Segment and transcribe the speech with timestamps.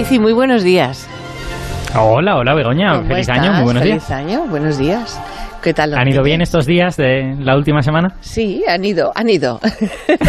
[0.00, 1.06] Aparici, muy buenos días.
[1.94, 3.38] Hola, hola Begoña, ¿Cómo feliz estás?
[3.38, 4.10] año, muy buenos Feliz días.
[4.10, 5.20] año, buenos días.
[5.62, 5.92] ¿Qué tal?
[5.94, 8.14] ¿Han ido bien estos días de la última semana?
[8.20, 9.60] Sí, han ido, han ido.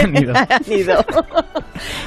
[0.04, 0.34] Han ido.
[0.52, 0.96] Han ido.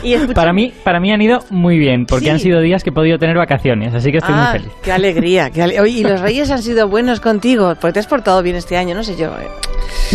[0.02, 2.30] y Para mí, para mí han ido muy bien, porque Sí.
[2.30, 4.72] han sido días que he podido tener vacaciones, así que estoy Ah, muy feliz.
[4.82, 5.50] qué alegría.
[5.50, 8.56] Qué ale- Oye, y los reyes han sido buenos contigo, porque te has portado bien
[8.56, 9.28] este año, no sé yo.
[9.40, 9.48] eh.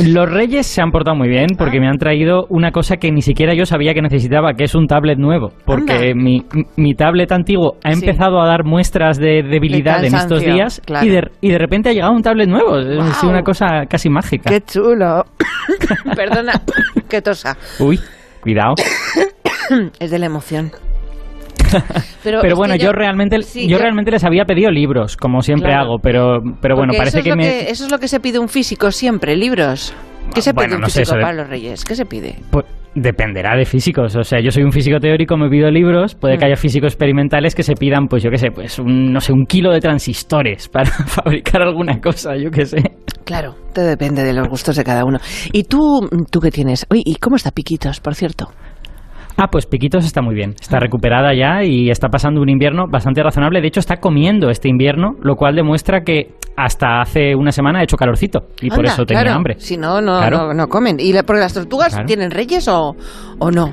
[0.06, 1.82] Los reyes se han portado muy bien porque Ah.
[1.82, 4.88] me han traído una cosa que ni siquiera yo sabía que necesitaba, que es un
[4.88, 5.52] tablet nuevo.
[5.66, 6.44] Porque mi,
[6.78, 8.00] mi tablet antiguo ha Sí.
[8.06, 11.06] empezado a dar muestras de debilidad De en estos días claro.
[11.06, 12.78] y, de, y de repente ha llegado un tablet nuevo.
[13.08, 13.32] Es Guau.
[13.32, 14.50] una cosa casi mágica.
[14.50, 15.26] Qué chulo.
[16.16, 16.54] Perdona,
[17.10, 17.58] qué tosa.
[17.80, 18.00] Uy,
[18.42, 18.76] cuidado.
[20.00, 20.72] Es de la emoción.
[22.24, 25.70] Pero es bueno, que yo realmente, sí, yo realmente les había pedido libros, como siempre
[25.70, 25.84] Claro.
[25.84, 27.70] hago, pero, pero bueno, Porque parece eso es que me...
[27.70, 29.94] Eso es lo que se pide un físico siempre, libros.
[30.34, 31.84] ¿Qué se Bueno, pide un no sé, físico de- para los reyes?
[31.86, 32.36] ¿Qué se pide?
[32.52, 34.16] Pues, dependerá de físicos.
[34.16, 36.16] O sea, yo soy un físico teórico, me pido libros.
[36.16, 36.40] Puede Mm.
[36.40, 39.32] que haya físicos experimentales que se pidan, pues yo qué sé, pues un, no sé,
[39.34, 42.78] un kilo de transistores para fabricar alguna cosa, yo qué sé.
[43.26, 45.20] Claro, todo depende de los gustos de cada uno.
[45.54, 46.86] ¿Y tú, tú qué tienes?
[46.90, 48.48] Oye, ¿y cómo está Piquitos, por cierto?
[49.42, 50.54] Ah, pues Piquitos está muy bien.
[50.60, 53.62] Está recuperada ya y está pasando un invierno bastante razonable.
[53.62, 57.84] De hecho, está comiendo este invierno, lo cual demuestra que hasta hace una semana ha
[57.84, 59.56] hecho calorcito y por eso tenía claro, hambre.
[59.60, 60.48] Si no, no, Claro.
[60.48, 60.98] no, no comen.
[61.00, 62.06] ¿Y la, porque las tortugas Claro.
[62.06, 62.96] tienen reyes o,
[63.40, 63.72] o no?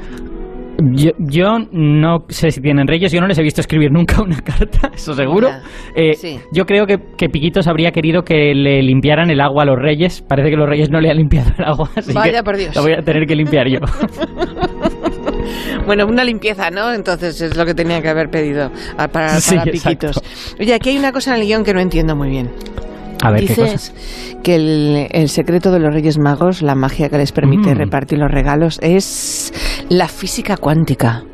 [0.78, 4.40] Yo, yo no sé si tienen reyes, yo no les he visto escribir nunca una
[4.40, 5.48] carta, eso seguro.
[5.94, 6.38] Eh, sí.
[6.52, 10.22] Yo creo que, que Piquitos habría querido que le limpiaran el agua a los reyes.
[10.22, 12.76] Parece que los reyes no le han limpiado el agua, así Vaya que por Dios.
[12.76, 13.78] lo voy a tener que limpiar yo.
[15.86, 16.92] Bueno, una limpieza, ¿no?
[16.92, 20.16] Entonces es lo que tenía que haber pedido para, para Sí, Piquitos.
[20.16, 20.56] exacto.
[20.60, 22.50] Oye, aquí hay una cosa en el guion que no entiendo muy bien.
[23.22, 23.62] A ver, ¿qué cosa?
[23.72, 23.94] Dices
[24.42, 27.78] que el, el secreto de los Reyes Magos, la magia que les permite Mm.
[27.78, 29.52] repartir los regalos, es
[29.88, 31.24] la física cuántica.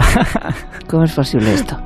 [0.88, 1.76] ¿Cómo es posible esto?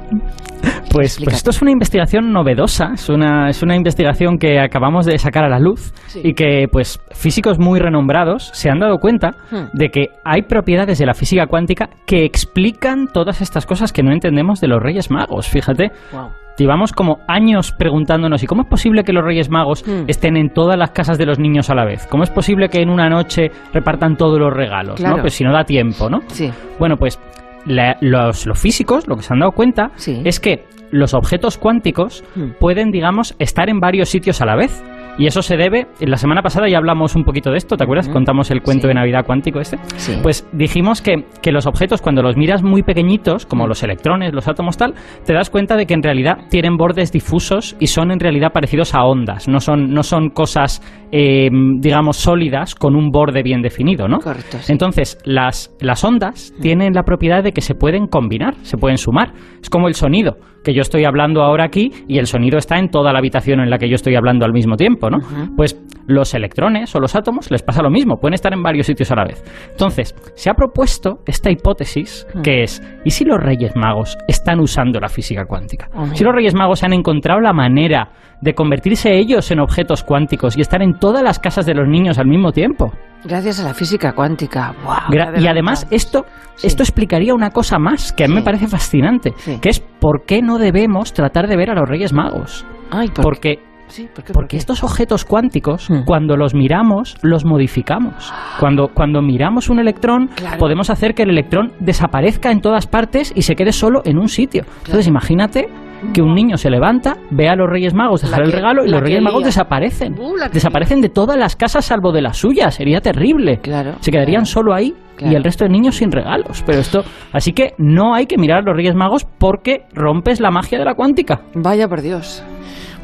[0.90, 5.18] Pues, pues esto es una investigación novedosa, es una, es una investigación que acabamos de
[5.18, 6.20] sacar a la luz Sí.
[6.22, 9.76] y que pues físicos muy renombrados se han dado cuenta Hmm.
[9.76, 14.12] de que hay propiedades de la física cuántica que explican todas estas cosas que no
[14.12, 15.90] entendemos de los Reyes Magos, fíjate.
[16.12, 16.28] Wow.
[16.56, 20.04] Llevamos como años preguntándonos, ¿y cómo es posible que los Reyes Magos Hmm.
[20.06, 22.06] estén en todas las casas de los niños a la vez?
[22.06, 24.94] ¿Cómo es posible que en una noche repartan todos los regalos?
[24.94, 25.16] Claro.
[25.16, 25.22] ¿no?
[25.22, 26.20] Pues si no da tiempo, ¿no?
[26.28, 26.52] Sí.
[26.78, 27.18] Bueno, pues
[27.66, 30.20] la- los, los físicos lo que se han dado cuenta Sí.
[30.24, 32.50] es que los objetos cuánticos Hmm.
[32.60, 34.82] pueden, digamos, estar en varios sitios a la vez.
[35.16, 38.08] Y eso se debe, la semana pasada ya hablamos un poquito de esto, ¿te acuerdas?
[38.08, 38.88] Contamos el cuento Sí.
[38.88, 39.78] de Navidad cuántico este.
[39.96, 40.18] Sí.
[40.22, 43.68] Pues dijimos que, que los objetos, cuando los miras muy pequeñitos, como Mm.
[43.68, 47.76] los electrones, los átomos tal, te das cuenta de que en realidad tienen bordes difusos
[47.78, 49.46] y son en realidad parecidos a ondas.
[49.48, 50.82] No son, no son cosas,
[51.12, 51.48] eh,
[51.78, 54.18] digamos, sólidas con un borde bien definido, ¿no?
[54.18, 54.72] Correcto, sí.
[54.72, 59.32] Entonces, las, las ondas tienen la propiedad de que se pueden combinar, se pueden sumar.
[59.62, 62.88] Es como el sonido, que yo estoy hablando ahora aquí y el sonido está en
[62.88, 65.18] toda la habitación en la que yo estoy hablando al mismo tiempo, ¿no?
[65.56, 69.10] Pues los electrones o los átomos les pasa lo mismo, pueden estar en varios sitios
[69.10, 69.42] a la vez.
[69.70, 75.00] Entonces, se ha propuesto esta hipótesis que es, ¿y si los Reyes Magos están usando
[75.00, 75.88] la física cuántica?
[76.12, 78.10] Si los Reyes Magos han encontrado la manera
[78.40, 82.18] de convertirse ellos en objetos cuánticos y estar en todas las casas de los niños
[82.18, 82.92] al mismo tiempo.
[83.24, 84.74] Gracias a la física cuántica.
[84.84, 86.26] Wow, y además esto,
[86.56, 86.66] Sí.
[86.66, 88.38] esto explicaría una cosa más que a mí Sí.
[88.40, 89.58] me parece fascinante, Sí.
[89.62, 92.66] que es por qué no debemos tratar de ver a los Reyes Magos.
[92.90, 93.60] Ay, ¿por Porque?
[93.94, 94.32] Sí, ¿por qué?
[94.32, 94.56] ¿Por porque qué?
[94.56, 96.02] estos objetos cuánticos, Hmm.
[96.04, 98.32] cuando los miramos, los modificamos.
[98.58, 100.58] Cuando, cuando miramos un electrón, Claro.
[100.58, 104.26] podemos hacer que el electrón desaparezca en todas partes y se quede solo en un
[104.28, 104.64] sitio.
[104.78, 105.68] Entonces imagínate
[106.12, 109.00] que un niño se levanta, ve a los Reyes Magos dejar el regalo y los
[109.00, 109.46] Reyes Magos lía.
[109.46, 110.14] desaparecen.
[110.18, 112.72] Uh, desaparecen de todas las casas salvo de la suya.
[112.72, 113.58] Sería terrible.
[113.62, 114.46] Claro, Se quedarían claro.
[114.52, 115.32] solo ahí Claro.
[115.32, 116.64] y el resto de niños sin regalos.
[116.66, 120.50] Pero esto, así que no hay que mirar a los Reyes Magos porque rompes la
[120.50, 121.42] magia de la cuántica.
[121.54, 122.42] Vaya por Dios.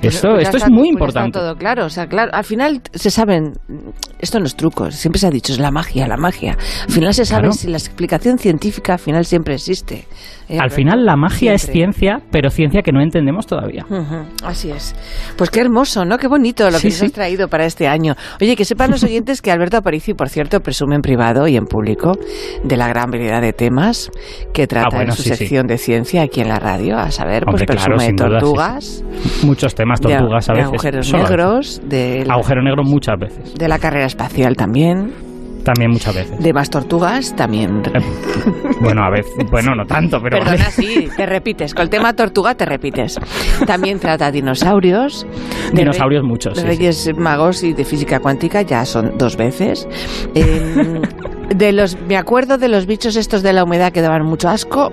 [0.03, 1.39] Esto, Pues esto es está- muy pues importante.
[1.39, 3.55] Está todo claro, o sea, claro, al final se saben,
[4.19, 6.57] esto no es truco, siempre se ha dicho, es la magia, la magia.
[6.87, 7.55] Al final se sabe Claro.
[7.55, 10.07] si la explicación científica al final siempre existe.
[10.49, 11.79] Eh, Al final la magia es siempre.
[11.93, 13.87] ciencia, pero ciencia que no entendemos todavía.
[13.89, 14.97] Ujú, Así es.
[15.37, 16.19] Pues qué hermoso, ¿no?
[16.19, 17.07] Qué bonito lo Sí, que nos sí.
[17.07, 18.17] has traído para este año.
[18.41, 21.67] Oye, que sepan los oyentes que Alberto Aparici, por cierto, presume en privado y en
[21.67, 22.19] público
[22.65, 24.11] de la gran variedad de temas
[24.53, 26.99] que trata Ah, bueno, en su sí, sección de ciencia aquí en la radio.
[26.99, 29.05] A saber, Hombre, pues claro, presume de sin duda, tortugas,
[29.45, 30.69] Muchos temas, de- tortugas a de veces.
[30.69, 33.55] agujeros Solo negros, de la, Agujero negro muchas veces.
[33.55, 35.13] de la carrera espacial también.
[35.65, 36.39] También muchas veces.
[36.43, 37.83] De más tortugas, también.
[37.95, 38.01] Eh,
[38.81, 40.39] bueno, a veces, bueno, no tanto, pero...
[40.39, 41.75] Perdona, sí, te repites.
[41.75, 43.19] Con el tema tortuga te repites.
[43.67, 45.27] También trata dinosaurios.
[45.75, 46.55] Dinosaurios muchos.
[46.57, 49.87] De Reyes Magos y de física cuántica ya son dos veces.
[50.35, 51.03] Eh,
[51.55, 54.93] de los, me acuerdo de los bichos estos de la humedad que daban mucho asco.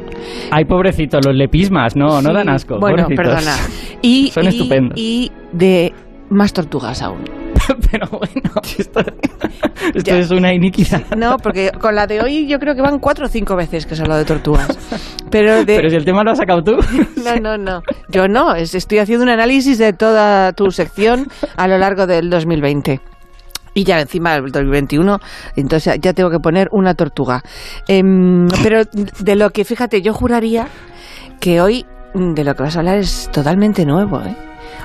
[0.52, 2.80] Ay, pobrecito, los lepismas, no, no dan asco.
[2.80, 3.56] Bueno, perdona.
[4.04, 4.94] Y, Son estupendos.
[4.96, 5.92] Y de
[6.30, 7.24] más tortugas aún.
[7.92, 11.04] Pero bueno, esto, es una iniquidad.
[11.16, 13.96] No, porque con la de hoy yo creo que van cuatro o cinco veces que
[13.96, 14.78] se habla de tortugas.
[15.32, 16.78] Pero, Pero si el tema lo has sacado tú.
[17.24, 17.82] No, no, no.
[18.10, 18.56] Yo no.
[18.56, 21.28] Estoy haciendo un análisis de toda tu sección
[21.58, 23.02] a lo largo del 2020.
[23.78, 25.20] Y ya encima del 2021,
[25.56, 27.44] entonces ya tengo que poner una tortuga.
[27.88, 28.82] Em, pero
[29.20, 30.68] de lo que, fíjate, yo juraría
[31.40, 31.86] que hoy
[32.16, 34.36] de lo que vas a hablar es totalmente nuevo, ¿eh?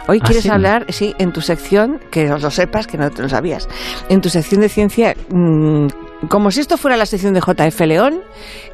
[0.08, 0.50] Hoy ¿Ah, quieres sí?
[0.50, 3.66] hablar, sí, en tu sección, que os lo sepas, que no te lo sabías,
[4.10, 5.86] en tu sección de ciencia, mm,
[6.28, 8.20] como si esto fuera la sección de JF León,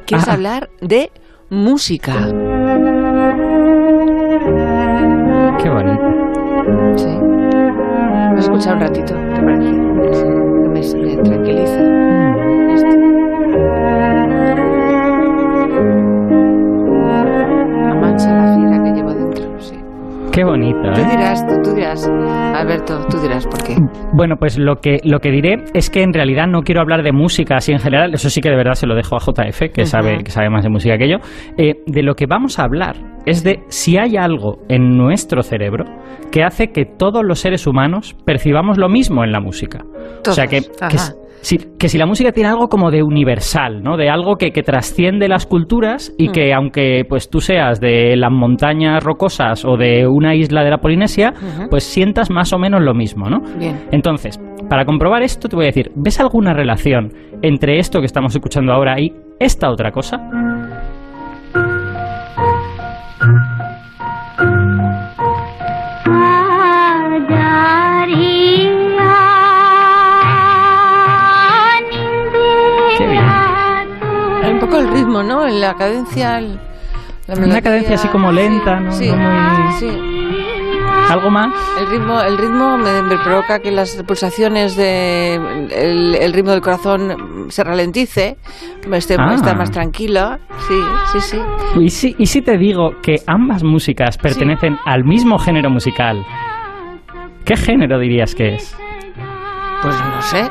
[0.05, 0.33] quieres Ah.
[0.33, 1.11] hablar de
[1.49, 2.13] música.
[5.61, 6.97] Qué bonito.
[6.97, 7.05] Sí.
[7.07, 9.88] Voy a escuchar un ratito, ¿te parece?
[11.23, 11.88] Tranquiliza.
[20.39, 21.07] Qué bonito, Tú ¿eh?
[21.11, 23.75] dirás, tú, tú dirás, Alberto, tú dirás por qué.
[24.13, 27.11] Bueno, pues lo que, lo que diré es que en realidad no quiero hablar de
[27.11, 29.85] música así en general, eso sí que de verdad se lo dejo a JF, que,
[29.85, 31.17] sabe, que sabe más de música que yo.
[31.57, 32.95] Eh, de lo que vamos a hablar
[33.25, 35.83] es de si hay algo en nuestro cerebro
[36.31, 39.83] que hace que todos los seres humanos percibamos lo mismo en la música.
[40.25, 41.18] O sea, que, Todos, que,
[41.79, 43.97] que si la música tiene algo como de universal, ¿no?
[43.97, 46.31] De algo que, que trasciende las culturas y Mm.
[46.31, 50.77] que aunque pues tú seas de las montañas rocosas o de una isla de la
[50.79, 51.33] Polinesia,
[51.69, 53.39] pues sientas más o menos lo mismo, ¿no?
[53.57, 53.79] Bien.
[53.91, 54.39] Entonces,
[54.69, 58.73] para comprobar esto te voy a decir, ¿ves alguna relación entre esto que estamos escuchando
[58.73, 60.17] ahora y esta otra cosa?
[74.69, 75.45] Poco el ritmo, ¿no?
[75.47, 76.37] En la cadencia.
[76.39, 76.59] el-
[77.27, 78.91] la Una melodía, cadencia así como lenta, ¿no?
[78.91, 79.87] Sí, No muy- sí.
[81.09, 81.53] ¿Algo más?
[81.79, 86.61] El ritmo, el ritmo me, me provoca que las pulsaciones de el, el ritmo del
[86.61, 88.37] corazón se ralentice,
[88.91, 89.33] esté, Ah.
[89.35, 90.37] esté más tranquilo.
[90.67, 90.75] Sí,
[91.13, 91.39] sí, sí.
[91.79, 96.23] ¿Y si, y si te digo que ambas músicas pertenecen al mismo género musical?
[97.45, 98.75] ¿Qué género dirías que es?
[99.81, 100.49] Pues no sé.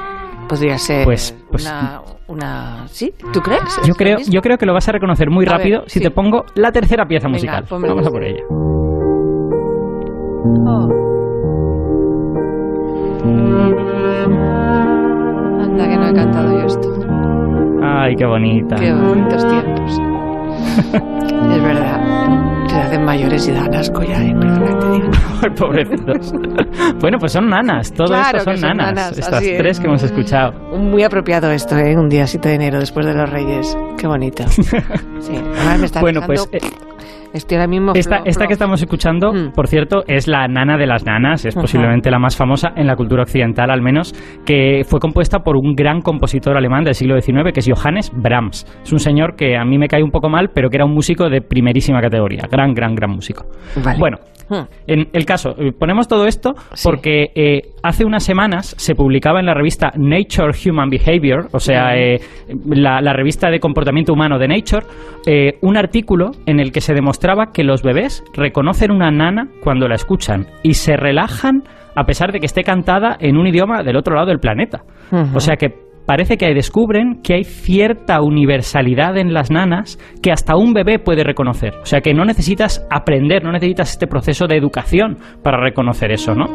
[0.48, 2.88] Podría ser Pues- pues- una, una.
[2.88, 3.12] ¿Sí?
[3.32, 3.62] ¿Tú crees?
[3.84, 5.98] Yo ¿Es creo, yo creo que lo vas a reconocer muy A ver, rápido si
[5.98, 6.00] sí.
[6.00, 7.64] te pongo la tercera pieza Venga, musical.
[7.70, 8.42] Vamos a por ella.
[10.66, 10.88] Oh.
[15.62, 16.88] Anda, que no he cantado yo esto.
[17.82, 18.76] Ay, qué bonita.
[18.76, 19.92] Qué bonitos tiempos.
[21.54, 21.87] es verdad.
[22.78, 24.32] Se hacen mayores y dan asco ya, ¿eh?
[25.58, 26.32] Pobrecitos.
[27.00, 27.92] bueno, pues son nanas.
[27.92, 28.94] Todo Claro esto son son nanas.
[28.94, 29.58] nanas, Estas es.
[29.58, 30.52] tres que hemos escuchado.
[30.78, 31.96] Muy apropiado esto, ¿eh?
[31.96, 33.76] Un día 7 de enero, después de los Reyes.
[33.98, 34.44] Qué bonito.
[35.20, 36.70] Sí, además me está Bueno, dejando- pues eh,
[37.32, 37.92] Estoy ahora mismo...
[37.94, 39.52] esta, que estamos escuchando, Mm.
[39.52, 41.44] por cierto, es la nana de las nanas.
[41.44, 44.12] Es posiblemente la más famosa en la cultura occidental, al menos,
[44.44, 48.64] que fue compuesta por un gran compositor alemán del siglo XIX, que es Johannes Brahms.
[48.82, 50.94] Es un señor que a mí me cae un poco mal, pero que era un
[50.94, 52.42] músico de primerísima categoría.
[52.50, 53.44] Gran, gran, gran músico.
[53.84, 53.98] Vale.
[53.98, 54.16] Bueno,
[54.48, 54.62] Hmm.
[54.86, 56.88] En el caso, eh, ponemos todo esto Sí.
[56.88, 61.96] porque eh, hace unas semanas se publicaba en la revista Nature Human Behavior, o sea,
[61.96, 62.20] eh,
[62.66, 64.86] la, la revista de comportamiento humano de Nature,
[65.26, 69.86] eh, un artículo en el que se demostraba que los bebés reconocen una nana cuando
[69.88, 71.62] la escuchan y se relajan
[71.94, 74.82] a pesar de que esté cantada en un idioma del otro lado del planeta.
[75.34, 80.56] O sea que parece que descubren que hay cierta universalidad en las nanas que hasta
[80.56, 81.74] un bebé puede reconocer.
[81.82, 86.34] O sea que no necesitas aprender, no necesitas este proceso de educación para reconocer eso,
[86.34, 86.46] ¿no?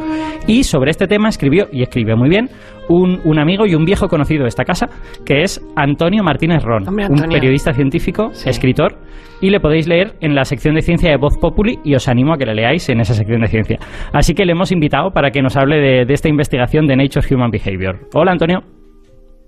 [0.47, 2.49] Y sobre este tema escribió, y escribió muy bien,
[2.89, 4.87] un, un amigo y un viejo conocido de esta casa,
[5.23, 8.49] que es Antonio Martínez Ron, Hombre, un periodista científico, Sí.
[8.49, 8.97] escritor,
[9.39, 12.33] y le podéis leer en la sección de ciencia de Voz Populi y os animo
[12.33, 13.77] a que le leáis en esa sección de ciencia.
[14.13, 17.35] Así que le hemos invitado para que nos hable de, de esta investigación de Nature
[17.35, 17.99] Human Behavior.
[18.15, 18.82] Hola Antonio.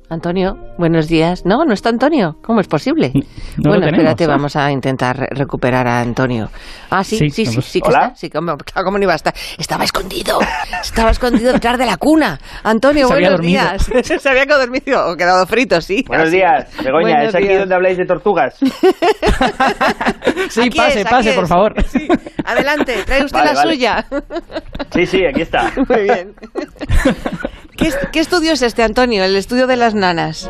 [0.07, 1.45] Antonio, buenos días.
[1.45, 2.37] No, no está Antonio.
[2.43, 3.11] ¿Cómo es posible?
[3.57, 3.93] No bueno, tenemos.
[3.93, 6.49] espérate, vamos a intentar re- recuperar a Antonio.
[6.91, 7.71] Ah, sí, Sí, sí, sí, sí, vamos.
[7.71, 8.05] que Hola.
[8.07, 8.15] está.
[8.15, 9.33] Sí, ¿cómo, claro, ¿cómo no iba a estar?
[9.57, 10.39] Estaba escondido.
[10.79, 12.39] Estaba escondido detrás de la cuna.
[12.63, 13.61] Antonio, Se buenos dormido.
[13.63, 13.91] días.
[14.21, 16.03] Se había quedado dormido o quedado frito, sí.
[16.07, 16.37] Buenos Así.
[16.37, 17.59] días, Begoña, Buenos ¿es aquí días.
[17.61, 18.55] donde habláis de tortugas?
[20.49, 21.49] Sí, Aquí pase, es, pase, por es.
[21.49, 21.73] favor.
[21.87, 22.07] Sí.
[22.43, 23.73] Adelante, trae usted Vale, la vale.
[23.73, 24.05] suya.
[24.93, 25.71] Sí, sí, aquí está.
[25.89, 26.33] Muy bien.
[27.77, 29.23] ¿Qué, estudio es este, Antonio?
[29.23, 30.49] El estudio de las nanas.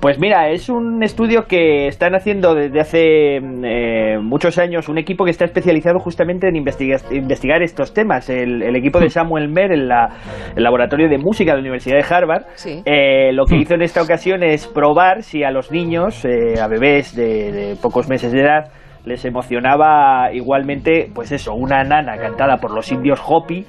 [0.00, 5.24] Pues mira, es un estudio que están haciendo desde hace eh, muchos años un equipo
[5.24, 8.28] que está especializado justamente en investigar estos temas.
[8.28, 12.42] El, equipo de Samuel Mer, en el laboratorio de música de la Universidad de Harvard,
[12.84, 16.66] eh, lo que hizo en esta ocasión es probar si a los niños, eh, a
[16.66, 18.72] bebés de, de pocos meses de edad,
[19.04, 23.66] les emocionaba igualmente, pues eso, una nana cantada por los indios Hopi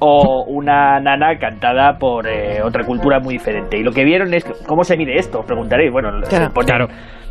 [0.00, 3.78] o una nana cantada por eh, otra cultura muy diferente.
[3.78, 5.92] Y lo que vieron es cómo se mide esto, os preguntaréis.
[5.92, 6.88] Bueno, se claro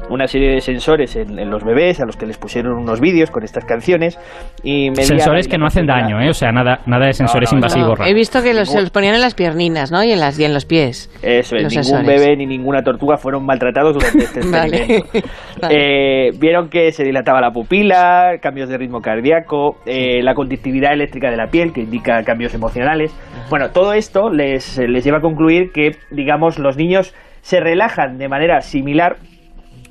[0.09, 3.43] una serie de sensores en, los bebés a los que les pusieron unos vídeos con
[3.43, 4.17] estas canciones.
[4.63, 6.29] y Sensores que no hacen daño, ¿eh?
[6.29, 7.99] o sea, nada, nada de sensores invasivos.
[8.05, 10.03] He visto que los, se los ponían en las pierninas ¿no?
[10.03, 11.09] y, en las, y en los pies.
[11.21, 15.09] Eso es, ningún bebé ni ninguna tortuga fueron maltratados durante este experimento.
[15.69, 21.29] Eh, vieron que se dilataba la pupila, cambios de ritmo cardíaco, eh, la conductividad eléctrica
[21.29, 23.13] de la piel, que indica cambios emocionales.
[23.49, 28.29] Bueno, todo esto les, les lleva a concluir que, digamos, los niños se relajan de
[28.29, 29.17] manera similar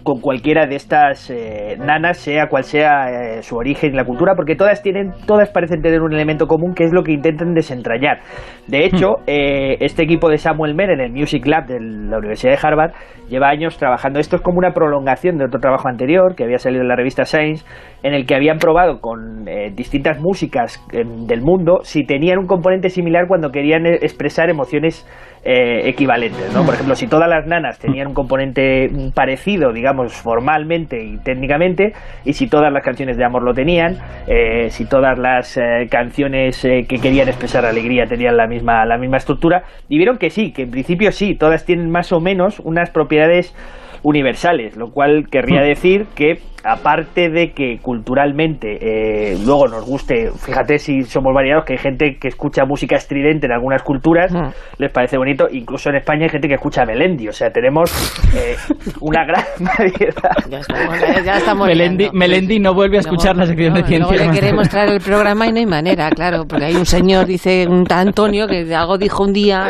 [0.08, 4.32] con cualquiera de estas eh, nanas, sea cual sea eh, su origen y la cultura,
[4.34, 8.20] porque todas tienen, todas parecen tener un elemento común que es lo que intentan desentrañar.
[8.66, 9.22] De hecho, hmm.
[9.26, 12.92] eh, este equipo de Samuel Mer en el Music Lab de la Universidad de Harvard
[13.28, 14.18] lleva años trabajando.
[14.18, 17.26] Esto es como una prolongación de otro trabajo anterior que había salido en la revista
[17.26, 17.66] Science,
[18.02, 23.26] en el que habían probado con distintas músicas del mundo si tenían un componente similar
[23.26, 25.06] cuando querían expresar emociones
[25.42, 26.64] equivalentes, ¿no?
[26.64, 31.92] Por ejemplo, si todas las nanas tenían un componente parecido, digamos, formalmente y técnicamente,
[32.24, 36.60] y si todas las canciones de amor lo tenían, eh, si todas las eh, canciones
[36.62, 40.62] que querían expresar alegría tenían la misma, la misma estructura, y vieron que sí, que
[40.62, 43.54] en principio sí, todas tienen más o menos unas propiedades
[44.02, 45.68] universales, lo cual querría hmm.
[45.68, 51.74] decir que aparte de que culturalmente eh, luego nos guste, fíjate si somos variados, que
[51.74, 54.48] hay gente que escucha música estridente en algunas culturas, hmm.
[54.78, 57.90] les parece bonito, incluso en España hay gente que escucha Melendi, o sea, tenemos
[58.36, 58.56] eh,
[59.00, 61.24] una gran variedad.
[61.24, 61.68] Ya estamos,
[62.12, 64.16] Melendi, no vuelve a escuchar la sección de ciencia.
[64.16, 67.26] Luego le queremos traer el programa y no hay manera, claro, porque hay un señor,
[67.26, 69.68] dice un Antonio, que algo dijo un día...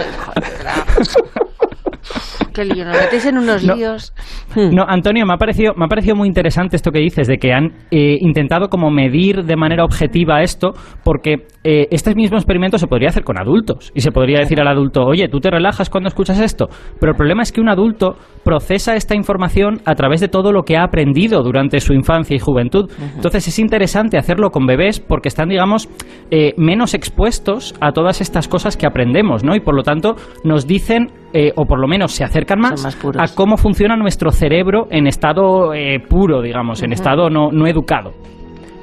[3.26, 4.12] en unos líos.
[4.54, 4.74] Hmm.
[4.74, 7.52] No, Antonio, me ha, parecido, me ha parecido muy interesante esto que dices, de que
[7.52, 10.72] han eh, intentado como medir de manera objetiva esto,
[11.04, 13.92] porque eh, este mismo experimento se podría hacer con adultos.
[13.94, 16.68] Y se podría decir al adulto, oye, ¿tú te relajas cuando escuchas esto?
[17.00, 20.62] Pero el problema es que un adulto procesa esta información a través de todo lo
[20.62, 22.90] que ha aprendido durante su infancia y juventud.
[23.14, 25.88] Entonces es interesante hacerlo con bebés porque están, digamos,
[26.30, 29.54] eh, menos expuestos a todas estas cosas que aprendemos, ¿no?
[29.54, 33.35] Y por lo tanto nos dicen eh, o por lo menos se acercan más, a
[33.35, 38.12] cómo funciona nuestro cerebro en estado eh, puro, digamos, en estado no, no educado.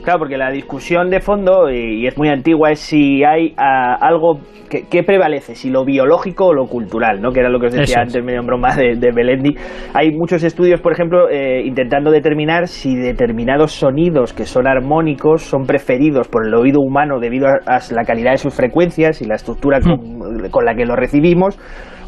[0.03, 4.39] Claro, porque la discusión de fondo, y es muy antigua, es si hay ah, algo
[4.69, 7.31] que, prevalece, si lo biológico o lo cultural, ¿no?
[7.31, 9.55] que era lo que os decía antes, medio en broma, de, de, Belendi.
[9.95, 15.65] Hay muchos estudios, por ejemplo, eh, intentando determinar si determinados sonidos que son armónicos son
[15.65, 19.79] preferidos por el oído humano debido a, la calidad de sus frecuencias y la estructura
[19.79, 20.49] hmm.
[20.51, 21.57] con la que lo recibimos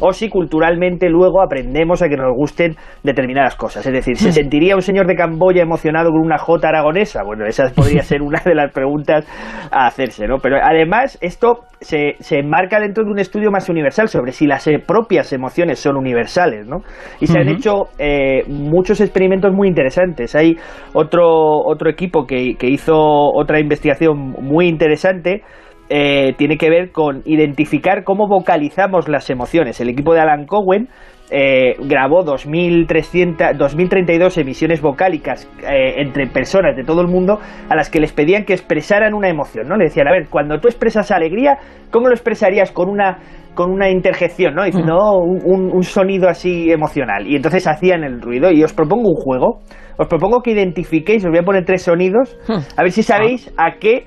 [0.00, 3.86] o si culturalmente luego aprendemos a que nos gusten determinadas cosas.
[3.86, 7.22] Es decir, ¿se sentiría un señor de Camboya emocionado con una J aragonesa?
[7.22, 9.26] Bueno, esa podría ser una de las preguntas
[9.70, 10.38] a hacerse, ¿no?
[10.38, 14.68] Pero además esto se, se enmarca dentro de un estudio más universal sobre si las
[14.86, 16.78] propias emociones son universales, ¿no?
[17.20, 20.34] Y se han hecho eh, muchos experimentos muy interesantes.
[20.34, 20.56] Hay
[20.92, 21.26] otro,
[21.64, 25.42] otro equipo que, que hizo otra investigación muy interesante
[25.90, 29.80] eh, tiene que ver con identificar cómo vocalizamos las emociones.
[29.80, 30.88] El equipo de Alan Cowen
[31.30, 38.00] eh, grabó 2.32 emisiones vocálicas eh, entre personas de todo el mundo a las que
[38.00, 39.76] les pedían que expresaran una emoción, ¿no?
[39.76, 41.58] Le decían, a ver, cuando tú expresas alegría,
[41.90, 43.18] ¿cómo lo expresarías con una
[43.54, 44.64] con una interjección, ¿no?
[44.64, 47.26] Diciendo, oh, un, un, sonido así emocional.
[47.26, 48.52] Y entonces hacían el ruido.
[48.52, 49.62] Y os propongo un juego.
[49.96, 52.38] Os propongo que identifiquéis, os voy a poner tres sonidos,
[52.76, 54.04] a ver si sabéis a qué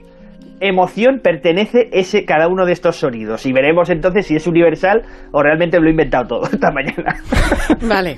[0.61, 5.01] emoción pertenece ese cada uno de estos sonidos y veremos entonces si es universal
[5.31, 7.15] o realmente lo he inventado todo esta mañana.
[7.81, 8.15] Vale.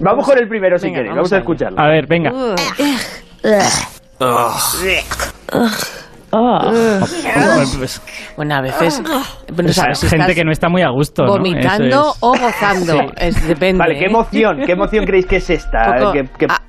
[0.00, 1.80] vamos con el primero si queréis, vamos, a, escucharlo.
[1.80, 2.30] A ver, venga.
[8.36, 9.00] Bueno, a veces.
[9.52, 11.24] Bueno, sabes, gente que no está muy a gusto.
[11.24, 13.06] Vomitando o gozando.
[13.46, 13.78] depende.
[13.78, 14.08] Vale, ¿qué ¿eh?
[14.08, 14.62] emoción?
[14.66, 16.12] ¿Qué emoción creéis que es esta?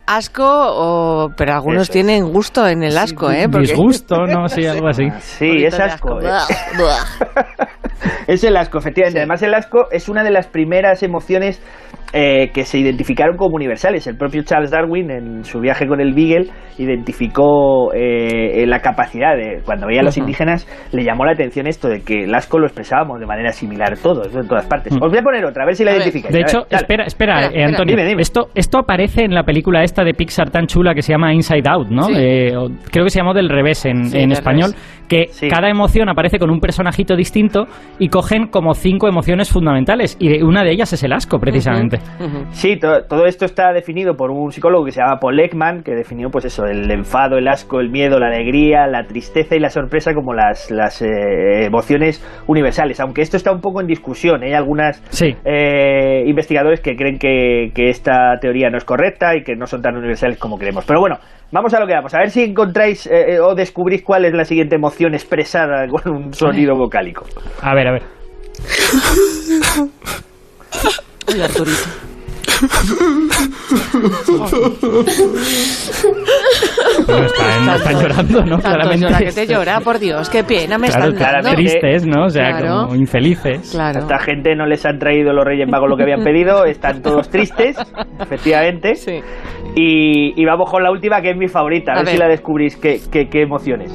[0.06, 3.48] Asco, o, pero algunos tienen gusto en el asco, ¿eh?
[3.48, 4.48] Disgusto, ¿no?
[4.56, 5.10] Sí, algo así.
[5.20, 6.20] Sí, es asco.
[8.28, 9.20] es el asco, efectivamente.
[9.20, 11.62] Además, el asco es una de las primeras emociones
[12.14, 14.08] eh, que se identificaron como universales.
[14.08, 19.62] El propio Charles Darwin, en su viaje con el Beagle, identificó eh, la capacidad de,
[19.66, 22.68] cuando veía a los indígenas, le llamó la atención esto de que el asco lo
[22.68, 24.94] expresábamos de manera similar todos, en todas partes.
[24.94, 26.34] Os voy a poner otra, a ver si la identificáis.
[26.34, 27.98] De hecho, espera, espera, eh, Antonio.
[28.18, 31.70] Esto, esto aparece en la película esta de Pixar tan chula que se llama Inside
[31.70, 32.08] Out, ¿no?
[32.08, 34.74] creo que se llamó del revés en, español,
[35.08, 37.68] que cada emoción aparece con un personajito distinto
[38.00, 42.00] y cogen como cinco emociones fundamentales y una de ellas es el asco, precisamente.
[42.52, 46.30] Sí, todo esto está definido por un psicólogo que se llama Paul Ekman, que definió
[46.30, 50.14] pues eso, el enfado, el asco, el miedo, la alegría, la tristeza y la sorpresa
[50.14, 53.00] como las, las eh, emociones universales.
[53.00, 54.48] Aunque esto está un poco en discusión, ¿eh?
[54.48, 59.68] hay algunos eh, investigadores que creen que, esta teoría no es correcta y que no
[59.68, 60.86] son tan universales como creemos.
[60.86, 61.18] Pero bueno,
[61.52, 63.10] vamos a lo que vamos, a ver si encontráis
[63.42, 67.26] o descubrís cuál es la siguiente emoción expresada con un sonido vocálico.
[67.62, 68.04] A ver, a ver.
[77.00, 78.60] está, está, llorando, ¿no?
[78.60, 79.06] Claramente.
[79.06, 81.52] Llora que te llora, por Dios, qué pena me están dando.
[81.52, 82.26] tristes, ¿no?
[82.26, 83.72] O sea, como infelices.
[83.72, 84.00] Claro.
[84.00, 87.30] esta gente no les han traído los Reyes Magos lo que habían pedido, están todos
[87.30, 87.78] tristes,
[88.20, 88.96] efectivamente.
[88.96, 89.22] Sí.
[89.76, 92.78] Y, y, vamos con la última, que es mi favorita, a, ver, si la descubrís,
[92.78, 93.92] qué, qué, qué emociones.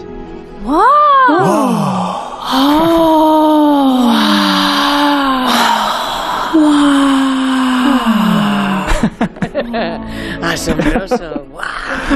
[9.01, 10.43] ¡Wow!
[10.43, 11.47] Asombroso.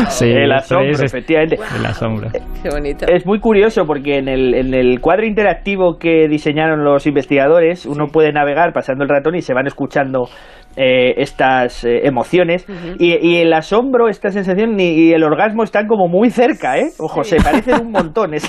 [0.08, 1.58] Sí, el asombro, efectivamente.
[1.76, 2.30] El asombro.
[2.62, 3.06] Qué bonito.
[3.06, 8.08] Es muy curioso porque en el, en el cuadro interactivo que diseñaron los investigadores, uno
[8.08, 10.28] puede navegar pasando el ratón y se van escuchando
[10.76, 12.66] eh, estas eh, emociones
[12.98, 16.90] y, el asombro, esta sensación y, el orgasmo están como muy cerca, ¿eh?
[16.98, 18.32] Ojo, se parecen un montón.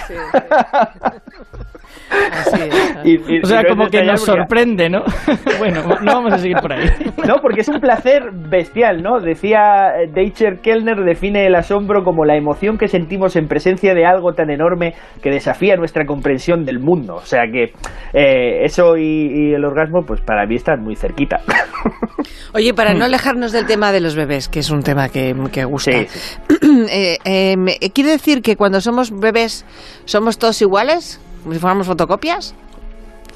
[3.44, 5.04] o sea, como que nos sorprende, ¿no?
[5.60, 6.88] bueno, no vamos a seguir por ahí.
[7.28, 9.20] no, porque es un placer bestial, ¿no?
[9.20, 14.06] Decía eh, Deicher Kellner, define el asombro como la emoción que sentimos en presencia de
[14.06, 17.16] algo tan enorme que desafía nuestra comprensión del mundo.
[17.16, 17.74] O sea que
[18.14, 21.42] eh, eso y, el orgasmo, pues para mí están muy cerquita.
[22.54, 25.34] Oye, para no alejarnos del tema de los bebés, que es un tema que,
[25.66, 27.58] gusta, eh,
[27.94, 29.66] ¿quiere decir que cuando somos bebés
[30.06, 31.20] somos todos iguales?
[31.46, 32.56] ¿Como si fuéramos fotocopias?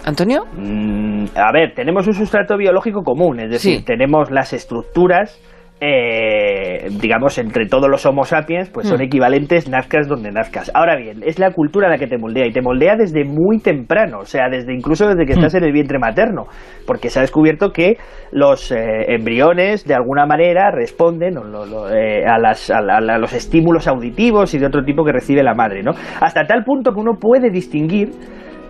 [0.04, 0.48] ¿Antonio?
[0.58, 5.40] Mm, a ver, tenemos un sustrato biológico común, es decir, tenemos las estructuras
[5.82, 9.04] eh, digamos, entre todos los Homo sapiens, pues son mm.
[9.04, 10.70] equivalentes, nazcas donde nazcas.
[10.74, 14.20] Ahora bien, es la cultura la que te moldea y te moldea desde muy temprano,
[14.20, 15.58] o sea, desde incluso desde que estás mm.
[15.58, 16.48] en el vientre materno,
[16.86, 17.98] porque se ha descubierto que
[18.32, 22.82] los eh, embriones de alguna manera responden eh, a, las, a,
[23.18, 25.92] los estímulos auditivos y de otro tipo que recibe la madre, ¿no?
[26.20, 28.10] Hasta tal punto que uno puede distinguir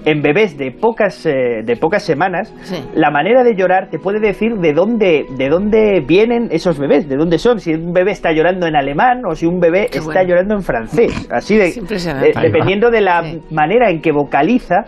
[0.05, 2.53] en bebés de pocas, eh, de pocas semanas,
[2.93, 7.17] la manera de llorar te puede decir de dónde, de dónde vienen esos bebés, de
[7.17, 10.55] dónde son, si un bebé está llorando en alemán o si un bebé está llorando
[10.55, 11.27] en francés.
[11.31, 14.85] Así de, eh, dependiendo de la manera en que vocaliza.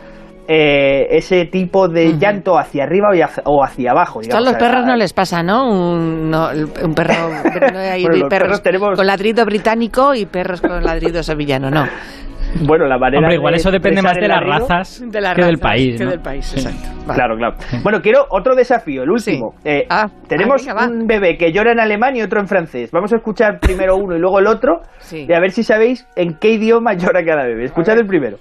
[0.54, 3.10] Eh, ese tipo de llanto hacia arriba
[3.46, 4.20] o hacia, abajo.
[4.20, 5.72] a los perros no les pasa, ¿no?
[5.72, 6.32] Un,
[6.94, 7.14] perro,
[7.78, 8.62] hay perros,
[8.96, 11.86] con ladrido británico y perros con ladrido sevillano, no.
[12.62, 13.20] Bueno, la manera.
[13.20, 15.04] Hombre, igual eso depende más de las razas
[15.36, 15.98] que del país.
[15.98, 17.14] Que del país, exacto.
[17.14, 17.56] Claro, claro.
[17.84, 19.56] Bueno, quiero otro desafío, el último.
[19.64, 22.92] Eh, ah, tenemos un bebé que llora en alemán y otro en francés.
[22.92, 24.82] Vamos a escuchar primero uno y luego el otro.
[25.12, 27.66] Y a ver si sabéis en qué idioma llora cada bebé.
[27.66, 28.38] Escuchad el primero.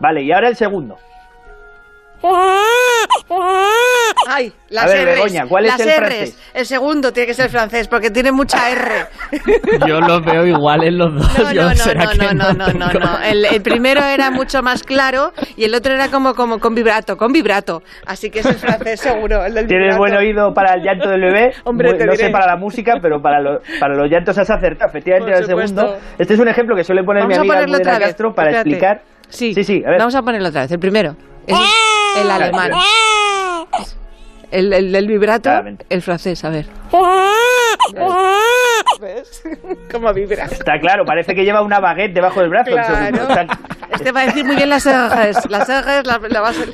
[0.00, 0.96] Vale, y ahora el segundo.
[4.28, 6.36] Ay, las a ver, Begoña, ¿cuál es el francés?
[6.52, 9.06] El segundo tiene que ser francés porque tiene mucha R.
[9.86, 11.38] Yo los veo igual en los dos.
[11.38, 11.84] No, no, no,
[12.34, 16.34] no, no, no, no, El, primero era mucho más claro y el otro era como,
[16.34, 17.82] como con vibrato, con vibrato.
[18.06, 19.44] Así que es el francés seguro.
[19.44, 21.52] El Tienes buen oído para el llanto del bebé.
[21.64, 24.88] Hombre, no sé para la música, pero para, para los llantos has acertado.
[24.88, 25.98] Efectivamente, el segundo.
[26.18, 27.64] Este es un ejemplo que suele poner mi amiga
[27.98, 29.02] Castro para explicar.
[29.28, 29.82] Sí, sí, sí.
[29.86, 29.98] A ver.
[29.98, 30.72] Vamos a ponerlo otra vez.
[30.72, 31.14] El primero.
[31.46, 31.56] Es
[32.16, 32.72] el alemán.
[34.50, 35.50] El, el vibrato,
[35.90, 36.64] el francés, a ver.
[38.98, 39.42] ¿Ves?
[39.92, 40.46] ¿Cómo vibra?
[40.46, 42.70] Está claro, parece que lleva una baguette debajo del brazo.
[42.70, 43.18] Claro.
[43.92, 45.38] Este va a decir muy bien las ejes.
[45.50, 46.04] Las ejes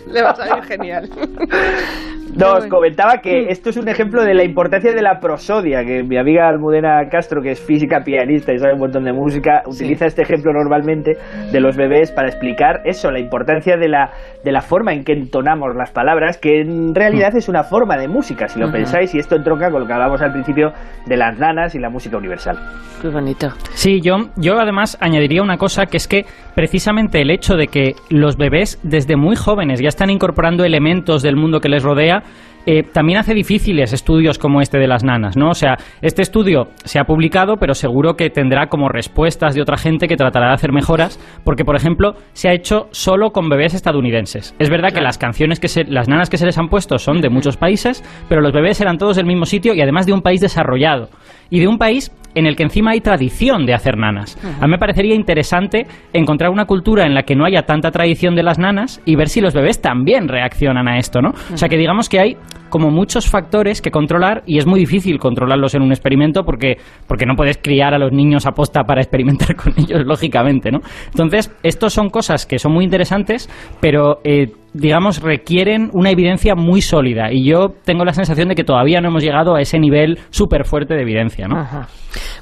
[0.06, 1.10] le va a salir genial.
[2.36, 6.02] No, os comentaba que esto es un ejemplo de la importancia de la prosodia, que
[6.02, 10.06] mi amiga Almudena Castro, que es física pianista y sabe un montón de música, utiliza
[10.06, 11.16] este ejemplo normalmente
[11.52, 14.10] de los bebés para explicar eso, la importancia de la,
[14.42, 17.36] de la forma en que entonamos las palabras, que en realidad mm.
[17.36, 20.20] es una forma de música, si lo pensáis, y esto entronca con lo que hablábamos
[20.20, 20.72] al principio
[21.06, 22.58] de las nanas y la música universal.
[23.00, 23.50] Qué bonito.
[23.74, 27.94] Sí, yo, yo además añadiría una cosa, que es que precisamente el hecho de que
[28.10, 32.23] los bebés desde muy jóvenes ya están incorporando elementos del mundo que les rodea,
[32.66, 35.50] eh, también hace difíciles estudios como este de las nanas, ¿no?
[35.50, 39.76] O sea, este estudio se ha publicado, pero seguro que tendrá como respuestas de otra
[39.76, 43.74] gente que tratará de hacer mejoras, porque, por ejemplo, se ha hecho solo con bebés
[43.74, 44.54] estadounidenses.
[44.58, 47.20] Es verdad que las canciones que se, las nanas que se les han puesto son
[47.20, 50.22] de muchos países, pero los bebés eran todos del mismo sitio y además de un
[50.22, 51.10] país desarrollado.
[51.50, 54.38] Y de un país en el que encima hay tradición de hacer nanas.
[54.60, 58.34] A mí me parecería interesante encontrar una cultura en la que no haya tanta tradición
[58.34, 61.30] de las nanas y ver si los bebés también reaccionan a esto, ¿no?
[61.52, 62.36] O sea, que digamos que hay
[62.68, 67.24] como muchos factores que controlar y es muy difícil controlarlos en un experimento porque, porque
[67.24, 70.80] no puedes criar a los niños a posta para experimentar con ellos, lógicamente, ¿no?
[71.06, 73.48] Entonces, estos son cosas que son muy interesantes,
[73.80, 77.32] pero eh, digamos, requieren una evidencia muy sólida.
[77.32, 80.64] Y yo tengo la sensación de que todavía no hemos llegado a ese nivel súper
[80.66, 81.64] fuerte de evidencia, ¿no?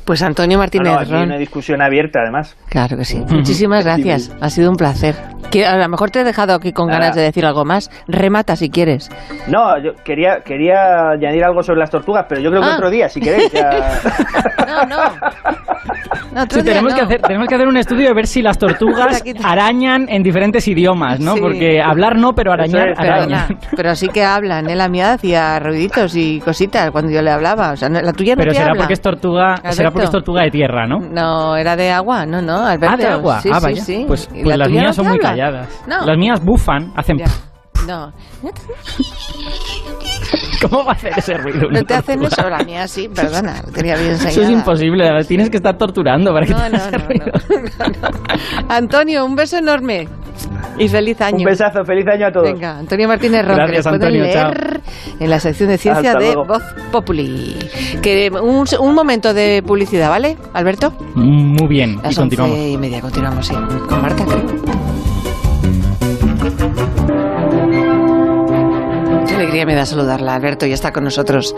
[0.04, 2.56] Pues Antonio Martínez no, una discusión abierta, además.
[2.68, 3.22] Claro que sí.
[3.30, 4.34] Muchísimas gracias.
[4.40, 5.14] Ha sido un placer.
[5.66, 7.90] a lo mejor te he dejado aquí con ganas de decir algo más.
[8.08, 9.10] Remata si quieres.
[9.48, 12.74] No, yo quería, quería añadir algo sobre las tortugas, pero yo creo que ah.
[12.76, 13.52] otro día, si queréis.
[14.66, 14.96] no, no.
[16.34, 20.06] no tenemos, que hacer, tenemos que hacer un estudio de ver si las tortugas arañan
[20.08, 21.36] en diferentes idiomas, ¿no?
[21.36, 22.94] Porque hablar no, pero arañar,
[23.76, 24.76] Pero sí que hablan, ¿eh?
[24.76, 27.72] La mía hacía ruiditos y cositas cuando yo le hablaba.
[27.72, 30.50] O sea, la tuya no Pero será porque es tortuga, será porque es tortuga de
[30.50, 30.98] tierra, ¿no?
[30.98, 32.94] No, era de agua, no, no, Alberto.
[32.94, 33.40] Ah, de agua.
[33.40, 33.82] Sí, ah, vaya.
[33.82, 35.68] Sí, Pues, pues las mías son muy calladas.
[35.86, 37.18] Las mías bufan, hacen...
[37.86, 38.12] No.
[40.62, 41.68] ¿Cómo va a hacer ese ruido?
[41.70, 44.30] No te hacen eso, la mía sí, perdona, tenía bien enseñada.
[44.30, 48.18] Eso es imposible, tienes que estar torturando para que te no, no, no,
[48.68, 50.08] Antonio, un beso enorme.
[50.78, 51.38] Y feliz año.
[51.38, 52.52] Un besazo, feliz año a todos.
[52.52, 54.80] Venga, Antonio Martínez Ron, Gracias, Antonio, leer
[55.20, 57.56] en la sección de ciencia de Voz Populi.
[58.00, 60.92] Que un, un, momento de publicidad, ¿vale, Alberto?
[61.14, 62.56] Muy bien, Las y continuamos.
[62.56, 63.54] y media, continuamos, sí.
[63.88, 64.91] Con Marta, creo.
[69.52, 70.64] Alegría me da saludarla, Alberto.
[70.64, 71.54] Ya está con nosotros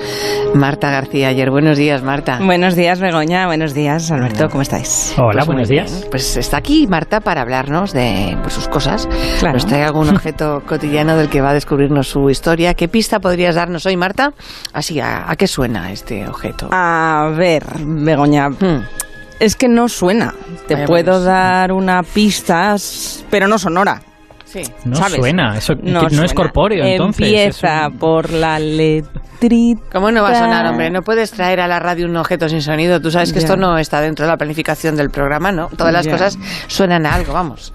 [0.53, 1.49] Marta García ayer.
[1.49, 2.41] Buenos días, Marta.
[2.43, 3.47] Buenos días, Begoña.
[3.47, 4.49] Buenos días, Alberto.
[4.49, 5.15] ¿Cómo estáis?
[5.17, 6.07] Hola, pues buenos días.
[6.11, 9.09] Pues está aquí Marta para hablarnos de pues, sus cosas.
[9.39, 9.55] Claro.
[9.55, 12.75] Nos trae algún objeto cotidiano del que va a descubrirnos su historia.
[12.75, 14.33] ¿Qué pista podrías darnos hoy, Marta?
[14.73, 16.71] Así, ¿a, qué suena este objeto?
[16.73, 18.49] A ver, Begoña.
[18.49, 18.83] Hmm.
[19.39, 20.35] Es que no suena.
[20.67, 22.75] Te puedo dar una pista,
[23.31, 24.03] pero no sonora.
[24.85, 27.27] No suena, eso no, es corpóreo entonces.
[27.27, 29.83] Empieza por la letrita.
[29.93, 30.91] ¿Cómo no va a sonar, hombre?
[30.91, 33.01] No puedes traer a la radio un objeto sin sonido.
[33.01, 35.69] Tú sabes que esto no está dentro de la planificación del programa, ¿no?
[35.69, 37.73] Todas las cosas suenan a algo, vamos.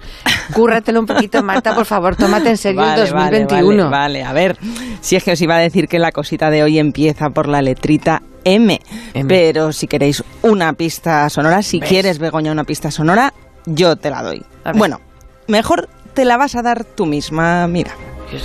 [0.52, 3.90] Cúrratelo un poquito, Marta, por favor, tómate en serio el 2021.
[3.90, 4.56] Vale, a ver,
[5.00, 7.62] si es que os iba a decir que la cosita de hoy empieza por la
[7.62, 8.80] letrita M,
[9.28, 13.32] pero si queréis una pista sonora, si quieres, Begoña, una pista sonora,
[13.66, 14.42] yo te la doy.
[14.74, 15.00] Bueno,
[15.46, 17.92] mejor te la vas a dar tú misma, mira.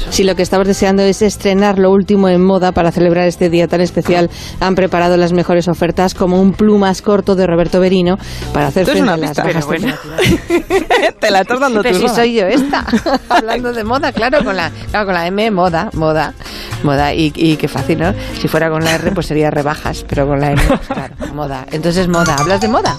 [0.10, 3.68] Si lo que estamos deseando es estrenar lo último en moda para celebrar este día
[3.68, 8.18] tan especial, han preparado las mejores ofertas como un plumas corto de Roberto Berino
[8.54, 9.68] para hacer frente a las bajas
[11.20, 12.86] Te la estás dando Pero si soy yo esta,
[13.30, 16.34] hablando de moda, claro, con la, con la M, moda, moda,
[16.84, 18.14] moda, y, y qué fácil, ¿no?
[18.40, 21.66] Si fuera con la R, pues sería rebajas, pero con la M, claro, moda.
[21.72, 22.98] Entonces, moda, ¿hablas de moda?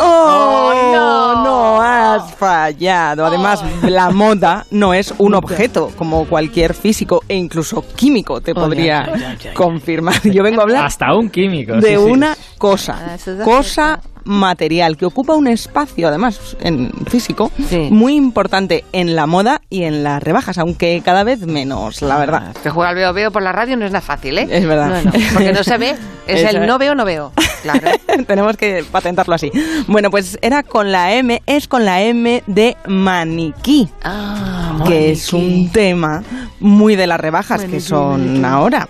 [0.00, 1.44] ¡Oh, no!
[1.44, 3.26] No has fallado.
[3.26, 9.36] Además, la moda no es un objeto como cualquier físico e incluso químico te podría
[9.54, 10.20] confirmar.
[10.24, 10.86] Yo vengo a hablar.
[10.86, 11.74] Hasta un químico.
[11.74, 13.16] De una cosa.
[13.16, 17.50] Ah, cosa material que ocupa un espacio, además, en físico,
[17.90, 22.54] muy importante en la moda y en las rebajas, aunque cada vez menos, la verdad.
[22.62, 24.48] Que juega al veo veo por la radio no es nada fácil, ¿eh?
[24.50, 25.02] Es verdad.
[25.32, 25.94] porque no se ve,
[26.26, 27.32] es el no veo, no veo.
[27.62, 27.90] Claro.
[28.26, 29.50] Tenemos que patentarlo así.
[29.86, 33.88] Bueno, pues era con la M, es con la M de maniquí.
[34.02, 36.22] Ah, que es un tema
[36.60, 38.88] muy de las rebajas que son ahora.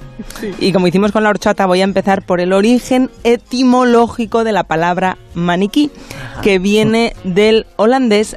[0.58, 4.64] Y como hicimos con la horchata, voy a empezar por el origen etimológico de la
[4.64, 5.90] palabra maniquí,
[6.42, 8.36] que viene del holandés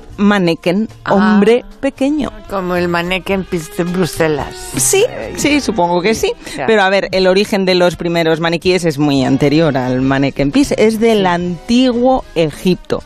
[1.04, 1.14] ah.
[1.14, 2.32] hombre pequeño.
[2.50, 3.46] Como el maneken
[3.78, 4.72] de Bruselas.
[4.78, 5.04] Sí,
[5.36, 6.34] sí, supongo que sí.
[6.66, 10.74] Pero a ver, el origen de los primeros maniquíes es muy anterior al maneken pis,
[10.78, 13.04] es del antiguo Egipto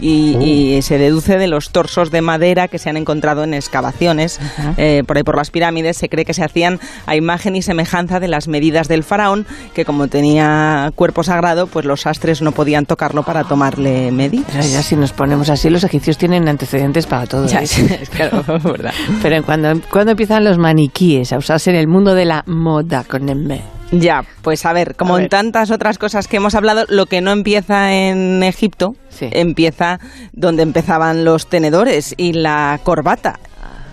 [0.00, 0.82] y, uh.
[0.82, 4.40] se deduce de los torsos de madera que se han encontrado en excavaciones
[4.76, 5.96] eh, por ahí por las pirámides.
[5.96, 9.84] Se cree que se hacían a imagen y semejanza de las medidas del faraón, que
[9.84, 14.72] como tenía cuerpo sagrado, pues los astres no podían tocarlo para tomarle medidas.
[14.72, 17.46] Ya, si nos ponemos así, los egipcios tienen antecedentes para todo.
[17.46, 18.02] Ya, ¿eh?
[18.10, 18.92] claro, verdad.
[19.22, 23.28] Pero cuando, cuando empiezan los maniquíes a usarse en el mundo de la moda con
[23.28, 23.60] M.
[24.00, 27.30] Ya, pues a ver, como en tantas otras cosas que hemos hablado, lo que no
[27.30, 30.00] empieza en Egipto, empieza
[30.32, 33.38] donde empezaban los tenedores y la corbata.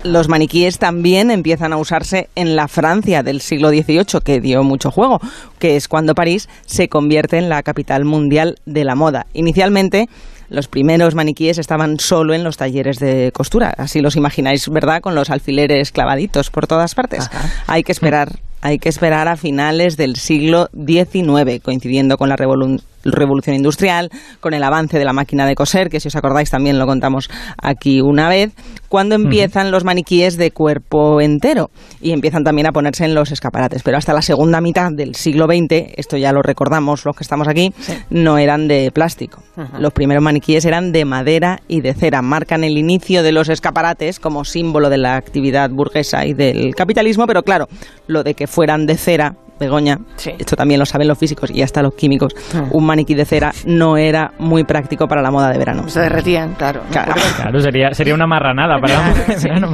[0.03, 4.89] Los maniquíes también empiezan a usarse en la Francia del siglo XVIII, que dio mucho
[4.89, 5.19] juego,
[5.59, 9.27] que es cuando París se convierte en la capital mundial de la moda.
[9.33, 10.09] Inicialmente,
[10.49, 13.73] los primeros maniquíes estaban solo en los talleres de costura.
[13.77, 15.01] Así los imagináis, ¿verdad?
[15.01, 17.29] Con los alfileres clavaditos por todas partes.
[17.67, 23.55] Hay que esperar hay que esperar a finales del siglo XIX, coincidiendo con la revolución
[23.55, 26.85] industrial, con el avance de la máquina de coser, que si os acordáis también lo
[26.85, 27.29] contamos
[27.61, 28.53] aquí una vez,
[28.89, 31.71] cuando empiezan los maniquíes de cuerpo entero
[32.01, 33.83] y empiezan también a ponerse en los escaparates.
[33.83, 37.47] Pero hasta la segunda mitad del siglo XX, esto ya lo recordamos los que estamos
[37.47, 37.73] aquí,
[38.09, 39.41] no eran de plástico.
[39.79, 42.21] Los primeros maniquíes eran de madera y de cera.
[42.21, 47.25] Marcan el inicio de los escaparates como símbolo de la actividad burguesa y del capitalismo,
[47.27, 47.67] pero claro,
[48.07, 49.99] lo de que fueran de cera Begoña,
[50.39, 52.65] esto también lo saben los físicos y hasta los químicos, ah.
[52.71, 55.87] un maniquí de cera no era muy práctico para la moda de verano.
[55.87, 56.81] Se derretían, claro.
[56.89, 57.13] Claro,
[57.61, 59.69] sería, sería una marranada para la moda de verano.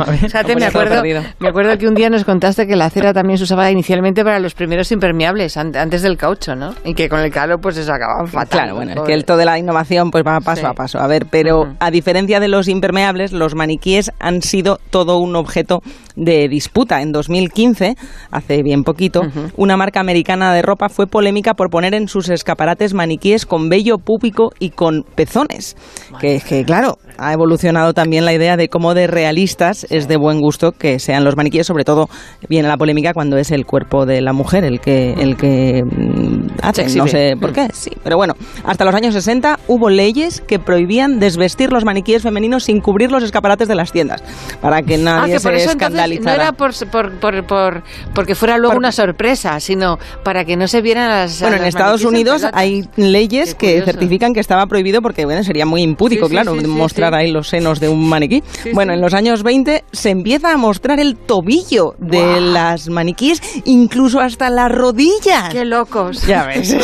[0.57, 1.03] me acuerdo,
[1.39, 4.39] me acuerdo que un día nos contaste que la cera también se usaba inicialmente para
[4.39, 6.75] los primeros impermeables, antes del caucho, ¿no?
[6.83, 8.49] Y que con el calor pues se sacaban fatal.
[8.49, 10.99] Claro, bueno, es que el todo de la innovación pues va paso a paso.
[10.99, 15.81] A ver, pero a diferencia de los impermeables, los maniquíes han sido todo un objeto
[16.17, 17.01] de disputa.
[17.01, 17.95] En 2015,
[18.31, 19.21] hace bien poquito,
[19.55, 23.99] una marca americana de ropa fue polémica por poner en sus escaparates maniquíes con vello
[23.99, 25.77] púbico y con pezones.
[26.19, 30.41] Que, que claro, ha evolucionado también la idea de cómo de realistas es de buen
[30.41, 32.09] gusto que sean los maniquíes, sobre todo
[32.49, 36.47] viene la polémica cuando es el cuerpo de la mujer el que el que mm,
[36.63, 40.59] hace, no sé por qué, sí, pero bueno, hasta los años 60 hubo leyes que
[40.59, 44.23] prohibían desvestir los maniquíes femeninos sin cubrir los escaparates de las tiendas,
[44.61, 46.06] para que ah, nadie se escandalizara.
[46.21, 50.81] No era por, por, por, porque fuera luego una sorpresa, sino para que no se
[50.81, 55.43] vieran las Bueno, en Estados Unidos hay leyes que certifican que estaba prohibido porque bueno,
[55.43, 58.43] sería muy impúdico, claro, mostrar ahí los senos de un maniquí.
[58.73, 64.19] bueno, en los años 20 se empieza a mostrar el tobillo de las maniquíes, incluso
[64.19, 65.49] hasta las rodillas.
[65.51, 66.25] ¡Qué locos!
[66.25, 66.75] Ya ves.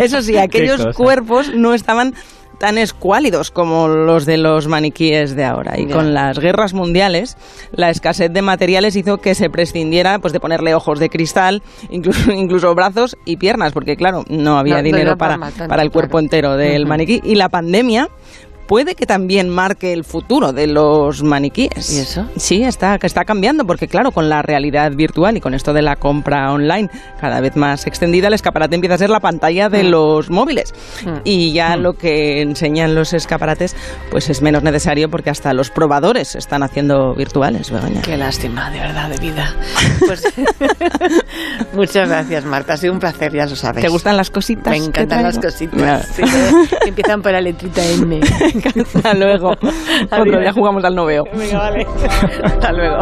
[0.00, 2.14] Eso, sí, aquellos cuerpos no estaban
[2.58, 5.78] tan escuálidos como los de los maniquíes de ahora.
[5.78, 7.36] Y con las guerras mundiales,
[7.72, 12.32] la escasez de materiales hizo que se prescindiera pues, de ponerle ojos de cristal, incluso,
[12.32, 15.38] incluso brazos y piernas, porque claro, no había dinero para,
[15.68, 17.20] para, el cuerpo entero del maniquí.
[17.22, 18.08] Y la pandemia
[18.66, 21.92] puede que también marque el futuro de los maniquíes.
[21.92, 22.28] ¿Y eso?
[22.36, 25.96] Sí, está, está cambiando, porque claro, con la realidad virtual y con esto de la
[25.96, 29.88] compra online cada vez más extendida, el escaparate empieza a ser la pantalla de mm.
[29.88, 30.74] los móviles.
[31.04, 31.20] Mm.
[31.24, 31.80] Y ya mm.
[31.80, 33.76] lo que enseñan los escaparates,
[34.10, 38.02] pues es menos necesario porque hasta los probadores están haciendo virtuales, Begoña.
[38.02, 39.54] Qué lástima, de verdad, de vida.
[40.06, 40.22] Pues,
[41.74, 42.74] muchas gracias, Marta.
[42.74, 43.82] Ha sido un placer, ya lo sabes.
[43.82, 44.70] ¿Te gustan las cositas?
[44.70, 46.18] Me encantan las cositas.
[46.84, 47.82] empiezan por la letrita
[48.64, 49.50] Hasta luego.
[49.50, 51.24] Otro día jugamos al noveo.
[51.34, 51.86] Venga, vale.
[52.44, 52.98] Hasta luego.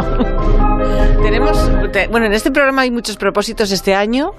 [1.22, 1.70] Tenemos,
[2.10, 4.30] bueno, en este programa hay muchos propósitos este año.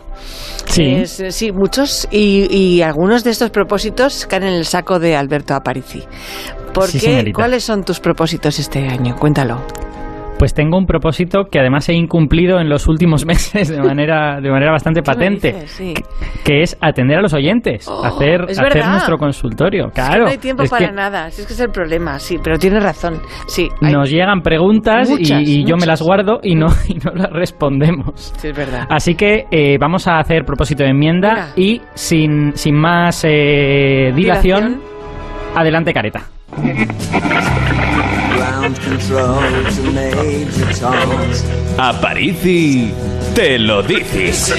[0.66, 1.06] Sí.
[1.06, 2.08] sí, muchos.
[2.12, 6.04] Y, algunos de estos propósitos caen en el saco de Alberto Aparici.
[6.74, 7.32] ¿Por qué?
[7.34, 9.16] ¿Cuáles son tus propósitos este año?
[9.16, 9.62] Cuéntalo.
[10.38, 14.50] Pues tengo un propósito que además he incumplido en los últimos meses de manera, de
[14.50, 15.66] manera bastante patente,
[16.44, 19.90] que, es atender a los oyentes, oh, hacer, hacer nuestro consultorio.
[19.94, 23.22] Claro, no hay tiempo para nada, es que es el problema, sí, pero tienes razón.
[23.48, 28.34] Sí, nos llegan preguntas y, yo me las guardo y no, y no las respondemos.
[28.38, 28.86] Sí, es verdad.
[28.90, 34.82] Así que eh, vamos a hacer propósito de enmienda y sin, sin más eh, dilación,
[35.56, 36.24] adelante careta.
[41.78, 42.92] Aparici,
[43.36, 44.56] te lo dices.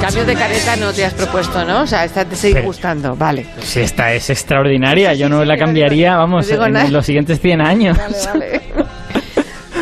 [0.00, 1.82] Cambio de careta no te has propuesto, ¿no?
[1.82, 3.46] O sea, esta te sigue gustando, vale.
[3.60, 7.98] Si esta es extraordinaria, yo no la cambiaría, vamos, en los siguientes 100 años.
[8.26, 8.60] Vale,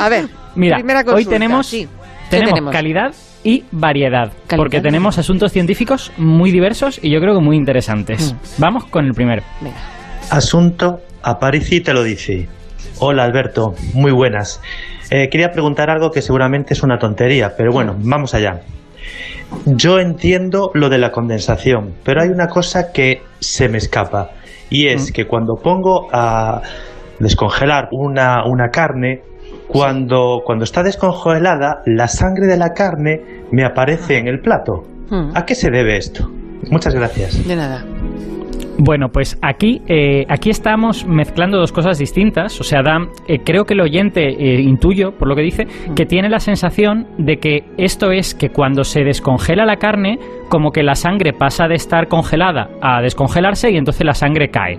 [0.00, 1.74] A ver, Mira, hoy tenemos,
[2.30, 7.56] tenemos, calidad y variedad, porque tenemos asuntos científicos muy diversos y yo creo que muy
[7.56, 8.32] interesantes.
[8.32, 8.60] Mm.
[8.60, 9.42] Vamos con el primero.
[10.30, 12.48] Asunto Aparici te lo dice.
[13.00, 14.60] Hola Alberto, muy buenas.
[15.10, 18.60] Eh, quería preguntar algo que seguramente es una tontería, pero bueno, vamos allá.
[19.64, 24.30] Yo entiendo lo de la condensación, pero hay una cosa que se me escapa
[24.70, 25.12] Y es Mm.
[25.14, 26.60] que cuando pongo a
[27.20, 29.22] descongelar una, una carne,
[29.66, 34.84] cuando, cuando está descongelada, la sangre de la carne me aparece en el plato.
[35.08, 35.30] Mm.
[35.34, 36.30] ¿A qué se debe esto?
[36.70, 37.48] Muchas gracias.
[37.48, 37.82] De nada.
[38.80, 42.60] Bueno, pues aquí, eh, aquí estamos mezclando dos cosas distintas.
[42.60, 46.06] O sea, da, eh, creo que el oyente, eh, intuyo por lo que dice, que
[46.06, 50.84] tiene la sensación de que esto es que cuando se descongela la carne, como que
[50.84, 54.78] la sangre pasa de estar congelada a descongelarse y entonces la sangre cae.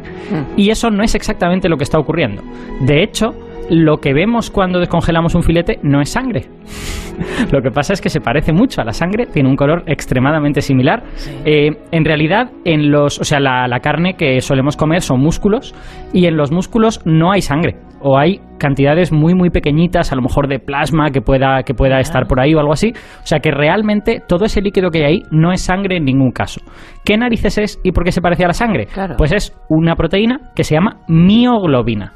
[0.55, 2.41] Y eso no es exactamente lo que está ocurriendo.
[2.79, 3.35] De hecho,
[3.69, 6.45] lo que vemos cuando descongelamos un filete no es sangre.
[7.51, 10.61] Lo que pasa es que se parece mucho a la sangre, tiene un color extremadamente
[10.61, 11.03] similar.
[11.43, 15.75] Eh, en realidad, en los, o sea, la, la carne que solemos comer son músculos
[16.13, 20.21] y en los músculos no hay sangre o hay cantidades muy muy pequeñitas, a lo
[20.21, 22.93] mejor de plasma que pueda que pueda estar por ahí o algo así.
[23.23, 26.31] O sea que realmente todo ese líquido que hay ahí no es sangre en ningún
[26.31, 26.61] caso.
[27.03, 28.85] ¿Qué narices es y por qué se parece a la sangre?
[28.85, 29.15] Claro.
[29.17, 32.13] Pues es una proteína que se llama mioglobina.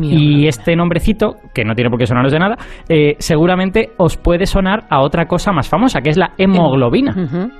[0.00, 2.56] Y este nombrecito, que no tiene por qué sonaros de nada,
[2.88, 7.14] eh, seguramente os puede sonar a otra cosa más famosa, que es la hemoglobina.
[7.16, 7.50] Ujú.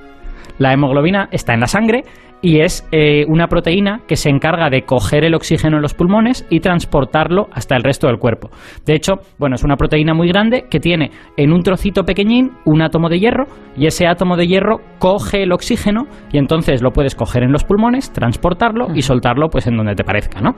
[0.57, 2.03] La hemoglobina está en la sangre
[2.43, 6.45] y es eh, una proteína que se encarga de coger el oxígeno en los pulmones
[6.49, 8.49] y transportarlo hasta el resto del cuerpo.
[8.85, 12.81] De hecho, bueno, es una proteína muy grande que tiene en un trocito pequeñín un
[12.81, 13.45] átomo de hierro
[13.77, 17.63] y ese átomo de hierro coge el oxígeno y entonces lo puedes coger en los
[17.63, 20.51] pulmones, transportarlo y soltarlo pues en donde te parezca, ¿no?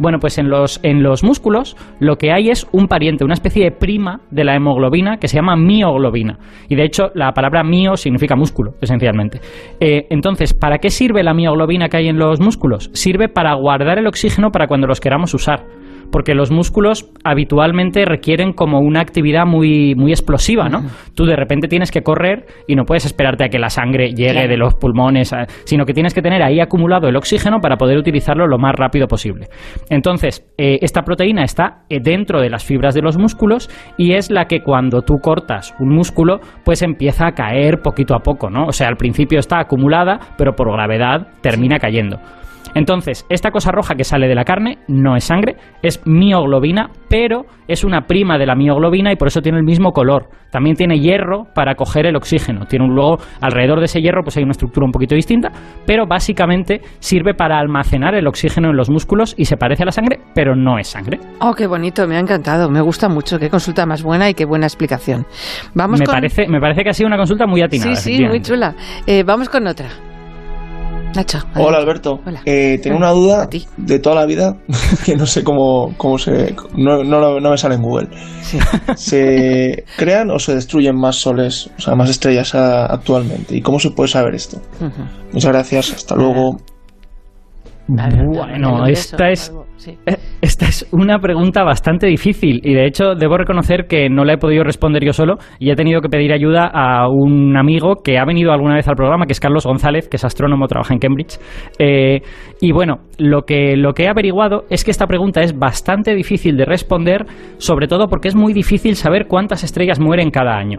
[0.00, 3.64] Bueno, pues en los, en los músculos lo que hay es un pariente, una especie
[3.64, 6.38] de prima de la hemoglobina que se llama mioglobina.
[6.68, 9.40] Y de hecho la palabra mio significa músculo, esencialmente.
[9.78, 12.90] Eh, entonces, ¿para qué sirve la mioglobina que hay en los músculos?
[12.92, 15.66] Sirve para guardar el oxígeno para cuando los queramos usar.
[16.10, 20.80] Porque los músculos habitualmente requieren como una actividad muy, muy explosiva, ¿no?
[21.14, 24.30] Tú de repente tienes que correr y no puedes esperarte a que la sangre llegue
[24.32, 24.48] Claro.
[24.48, 28.46] de los pulmones, sino que tienes que tener ahí acumulado el oxígeno para poder utilizarlo
[28.46, 29.48] lo más rápido posible.
[29.88, 34.30] Entonces, eh, esta proteína está eh, dentro de las fibras de los músculos y es
[34.30, 38.66] la que cuando tú cortas un músculo, pues empieza a caer poquito a poco, ¿no?
[38.66, 42.18] O sea, al principio está acumulada, pero por gravedad termina cayendo.
[42.74, 47.44] Entonces, esta cosa roja que sale de la carne no es sangre, es mioglobina, pero
[47.68, 50.28] es una prima de la mioglobina y por eso tiene el mismo color.
[50.50, 52.66] También tiene hierro para coger el oxígeno.
[52.66, 55.50] Tiene un luego alrededor de ese hierro pues hay una estructura un poquito distinta,
[55.86, 59.92] pero básicamente sirve para almacenar el oxígeno en los músculos y se parece a la
[59.92, 61.20] sangre, pero no es sangre.
[61.40, 64.44] Oh, qué bonito, me ha encantado, me gusta mucho, qué consulta más buena y qué
[64.44, 65.26] buena explicación.
[65.74, 66.14] Vamos Me con...
[66.14, 67.94] parece, me parece que ha sido una consulta muy atinada.
[67.94, 68.74] Sí, sí, muy chula.
[69.06, 69.88] Eh, vamos con otra.
[71.14, 71.38] Nacho.
[71.38, 71.60] adelante.
[71.62, 72.40] Hola Alberto, Hola.
[72.46, 74.56] Eh, tengo una duda de toda la vida
[75.04, 76.54] que no sé cómo, cómo se...
[76.76, 78.08] No, no, no me sale en Google.
[78.42, 78.58] Sí.
[78.96, 83.56] ¿Se crean o se destruyen más soles, o sea, más estrellas a- actualmente?
[83.56, 84.60] ¿Y cómo se puede saber esto?
[85.32, 86.60] Muchas gracias, hasta luego.
[87.90, 89.52] Bueno, esta es,
[89.86, 94.34] eh, esta es una pregunta bastante difícil y de hecho debo reconocer que no la
[94.34, 98.18] he podido responder yo solo y he tenido que pedir ayuda a un amigo que
[98.18, 101.00] ha venido alguna vez al programa, que es Carlos González, que es astrónomo, trabaja en
[101.00, 101.38] Cambridge.
[101.78, 102.20] Eh,
[102.60, 106.56] y bueno, lo que, lo que he averiguado es que esta pregunta es bastante difícil
[106.56, 107.26] de responder,
[107.58, 110.78] sobre todo porque es muy difícil saber cuántas estrellas mueren cada año.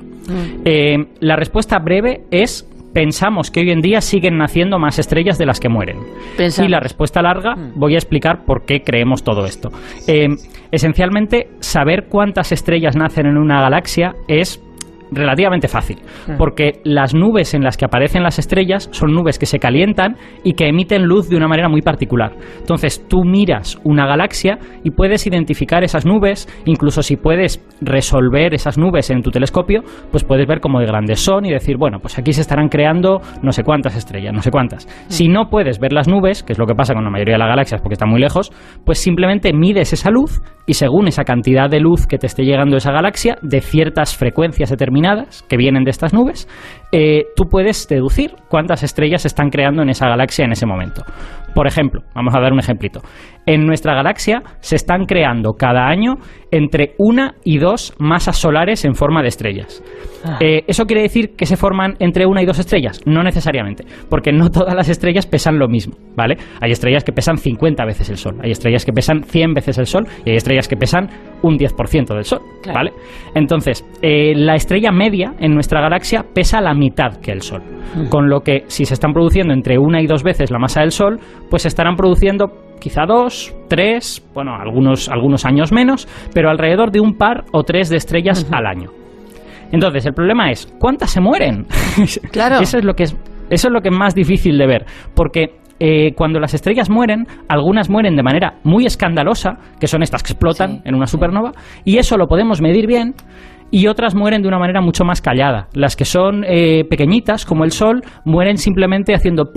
[0.65, 2.67] Eh, la respuesta breve es...
[2.94, 5.98] Pensamos que hoy en día siguen naciendo más estrellas de las que mueren.
[6.38, 6.68] Pensamos.
[6.68, 9.70] Y la respuesta larga, voy a explicar por qué creemos todo esto.
[10.08, 10.28] Eh,
[10.72, 14.62] esencialmente, saber cuántas estrellas nacen en una galaxia es
[15.12, 16.00] relativamente fácil,
[16.38, 20.54] porque las nubes en las que aparecen las estrellas son nubes que se calientan y
[20.54, 22.34] que emiten luz de una manera muy particular.
[22.60, 28.78] Entonces, tú miras una galaxia y puedes identificar esas nubes, incluso si puedes resolver esas
[28.78, 32.17] nubes en tu telescopio, pues puedes ver cómo de grandes son y decir, bueno, pues
[32.17, 34.88] aquí se estarán creando no sé cuántas estrellas, no sé cuántas.
[35.10, 37.39] Si no puedes ver las nubes, que es lo que pasa con la mayoría de
[37.39, 38.52] las galaxias porque están muy lejos,
[38.86, 42.76] pues simplemente mides esa luz y según esa cantidad de luz que te esté llegando
[42.76, 45.01] a esa galaxia, de ciertas frecuencias determinadas
[45.48, 46.48] que vienen de estas nubes,
[46.92, 51.04] eh, tú puedes deducir cuántas estrellas se están creando en esa galaxia en ese momento.
[51.54, 53.02] Por ejemplo, vamos a dar un ejemplito.
[53.52, 56.16] En nuestra galaxia se están creando cada año
[56.52, 59.84] entre una y dos masas solares en forma de estrellas.
[60.40, 63.02] Eh, ¿Eso quiere decir que se forman entre una y dos estrellas?
[63.06, 66.38] No necesariamente, porque no todas las estrellas pesan lo mismo, ¿vale?
[66.62, 69.86] Hay estrellas que pesan 50 veces el Sol, hay estrellas que pesan 100 veces el
[69.86, 71.10] Sol y hay estrellas que pesan
[71.42, 72.78] un 10% del Sol, Claro.
[72.78, 72.94] ¿vale?
[73.36, 77.64] Entonces, eh, la estrella media en nuestra galaxia pesa la mitad que el Sol,
[78.10, 80.92] con lo que si se están produciendo entre una y dos veces la masa del
[80.92, 86.91] Sol, pues se estarán produciendo quizá dos, tres, bueno, algunos, algunos años menos, pero alrededor
[86.91, 88.89] de un par o tres de estrellas al año.
[89.72, 91.65] Entonces, el problema es, ¿cuántas se mueren?
[92.32, 92.60] Claro.
[92.60, 93.15] Eso es lo que es,
[93.50, 97.26] eso es lo que es más difícil de ver, porque eh, cuando las estrellas mueren,
[97.48, 101.52] algunas mueren de manera muy escandalosa, que son estas que explotan en una supernova,
[101.86, 103.13] y eso lo podemos medir bien
[103.72, 105.68] y otras mueren de una manera mucho más callada.
[105.74, 109.52] Las que son eh, pequeñitas, como el Sol, mueren simplemente haciendo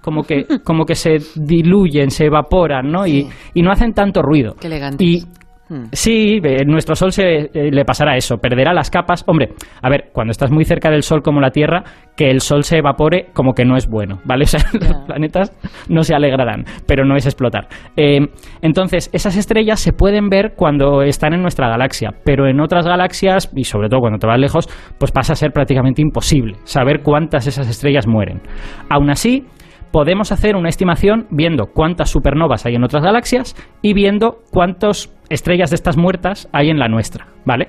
[0.00, 3.06] como que, como que se diluyen, se evaporan, ¿no?
[3.06, 4.54] Y, y, no hacen tanto ruido.
[4.58, 5.06] Qué elegantes.
[5.06, 5.24] Y
[5.70, 5.84] Hmm.
[5.92, 9.22] Sí, en nuestro Sol se, eh, le pasará eso, perderá las capas.
[9.28, 9.50] Hombre,
[9.80, 11.84] a ver, cuando estás muy cerca del Sol como la Tierra,
[12.16, 14.44] que el Sol se evapore como que no es bueno, ¿vale?
[14.50, 15.52] O sea, los planetas
[15.88, 17.68] no se alegrarán, pero no es explotar.
[17.96, 18.18] Eh,
[18.62, 23.52] entonces, esas estrellas se pueden ver cuando están en nuestra galaxia, pero en otras galaxias,
[23.54, 24.68] y sobre todo cuando te vas lejos,
[24.98, 28.40] pues pasa a ser prácticamente imposible saber cuántas esas estrellas mueren.
[28.88, 29.46] Aún así,
[29.92, 35.70] podemos hacer una estimación viendo cuántas supernovas hay en otras galaxias y viendo cuántas estrellas
[35.70, 37.68] de estas muertas hay en la nuestra, ¿vale?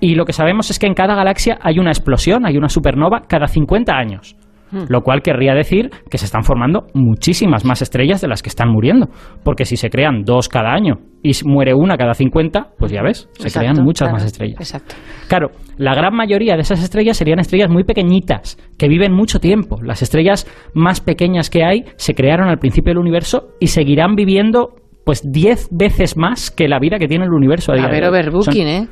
[0.00, 3.22] Y lo que sabemos es que en cada galaxia hay una explosión, hay una supernova
[3.26, 4.36] cada 50 años.
[4.70, 4.84] Hmm.
[4.88, 8.70] Lo cual querría decir que se están formando muchísimas más estrellas de las que están
[8.70, 9.08] muriendo.
[9.44, 13.28] Porque si se crean dos cada año y muere una cada 50, pues ya ves,
[13.32, 14.60] se crean muchas más estrellas.
[14.60, 14.94] Exacto.
[15.28, 19.78] Claro, la gran mayoría de esas estrellas serían estrellas muy pequeñitas, que viven mucho tiempo.
[19.82, 24.74] Las estrellas más pequeñas que hay se crearon al principio del universo y seguirán viviendo
[25.04, 28.04] pues 10 veces más que la vida que tiene el universo a día a ver,
[28.04, 28.88] overbooking, ¿eh?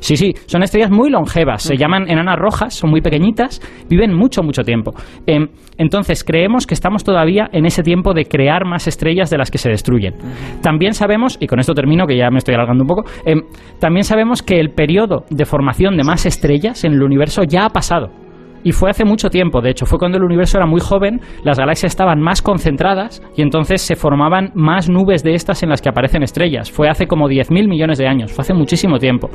[0.00, 4.42] Sí, sí, son estrellas muy longevas, se llaman enanas rojas, son muy pequeñitas, viven mucho,
[4.42, 4.92] mucho tiempo.
[5.26, 9.50] Em, entonces, creemos que estamos todavía en ese tiempo de crear más estrellas de las
[9.50, 10.14] que se destruyen.
[10.62, 13.42] También sabemos, y con esto termino, que ya me estoy alargando un poco, em,
[13.80, 17.70] también sabemos que el periodo de formación de más estrellas en el universo ya ha
[17.70, 18.23] pasado.
[18.64, 21.58] Y fue hace mucho tiempo, de hecho, fue cuando el universo era muy joven, las
[21.58, 25.90] galaxias estaban más concentradas y entonces se formaban más nubes de estas en las que
[25.90, 26.70] aparecen estrellas.
[26.70, 29.30] Fue hace como 10.000 millones de años, fue hace muchísimo tiempo.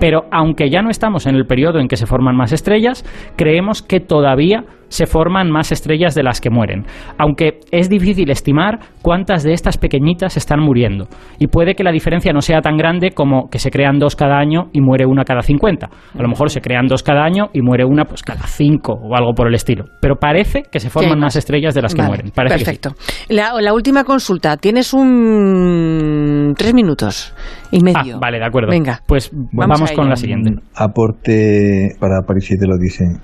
[0.00, 3.04] Pero aunque ya no estamos en el periodo en que se forman más estrellas,
[3.36, 6.84] creemos que todavía se forman más estrellas de las que mueren,
[7.16, 11.08] aunque es difícil estimar cuántas de estas pequeñitas están muriendo.
[11.38, 14.38] Y puede que la diferencia no sea tan grande como que se crean dos cada
[14.38, 15.86] año y muere una cada 50.
[15.86, 19.16] A lo mejor se crean dos cada año y muere una pues cada cinco o
[19.16, 19.84] algo por el estilo.
[20.00, 22.30] Pero parece que se forman más estrellas de las que mueren.
[22.30, 22.90] perfecto.
[23.28, 24.56] la, última consulta.
[24.56, 27.34] Tienes un tres minutos
[27.70, 28.16] y medio.
[28.16, 28.70] Ah, vale, de acuerdo.
[28.70, 29.00] Venga.
[29.06, 30.54] Pues vamos, con la siguiente.
[30.74, 33.20] Aporte para París y te lo dicen.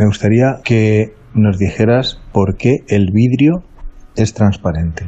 [0.00, 3.64] Me gustaría que nos dijeras por qué el vidrio
[4.16, 5.04] es transparente.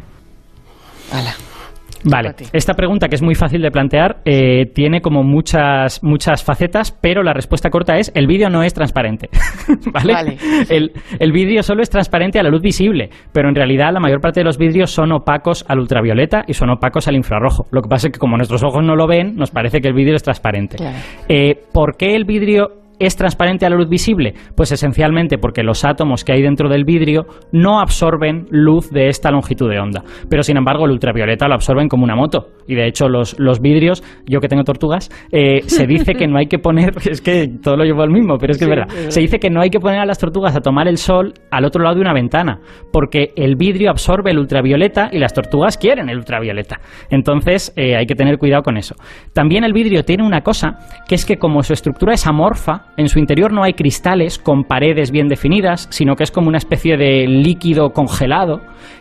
[2.04, 6.92] Vale, esta pregunta que es muy fácil de plantear eh, tiene como muchas, muchas facetas,
[6.92, 9.30] pero la respuesta corta es el vídeo no es transparente.
[9.92, 10.36] ¿Vale?
[10.68, 14.20] El, el vídeo solo es transparente a la luz visible, pero en realidad la mayor
[14.20, 17.66] parte de los vidrios son opacos al ultravioleta y son opacos al infrarrojo.
[17.70, 19.94] Lo que pasa es que como nuestros ojos no lo ven, nos parece que el
[19.94, 20.76] vídeo es transparente.
[21.30, 24.34] Eh, ¿Por qué el vidrio ¿Es transparente a la luz visible?
[24.54, 29.30] Pues esencialmente porque los átomos que hay dentro del vidrio no absorben luz de esta
[29.30, 30.02] longitud de onda.
[30.28, 32.48] Pero sin embargo, el ultravioleta lo absorben como una moto.
[32.66, 36.38] Y de hecho, los, los vidrios, yo que tengo tortugas, eh, se dice que no
[36.38, 36.92] hay que poner.
[37.12, 38.88] Es que todo lo llevo al mismo, pero es que es verdad.
[39.08, 41.64] Se dice que no hay que poner a las tortugas a tomar el sol al
[41.66, 42.60] otro lado de una ventana.
[42.90, 46.80] Porque el vidrio absorbe el ultravioleta y las tortugas quieren el ultravioleta.
[47.10, 48.94] Entonces, eh, hay que tener cuidado con eso.
[49.34, 53.08] También el vidrio tiene una cosa, que es que como su estructura es amorfa, en
[53.08, 56.96] su interior no hay cristales con paredes bien definidas, sino que es como una especie
[56.96, 58.60] de líquido congelado.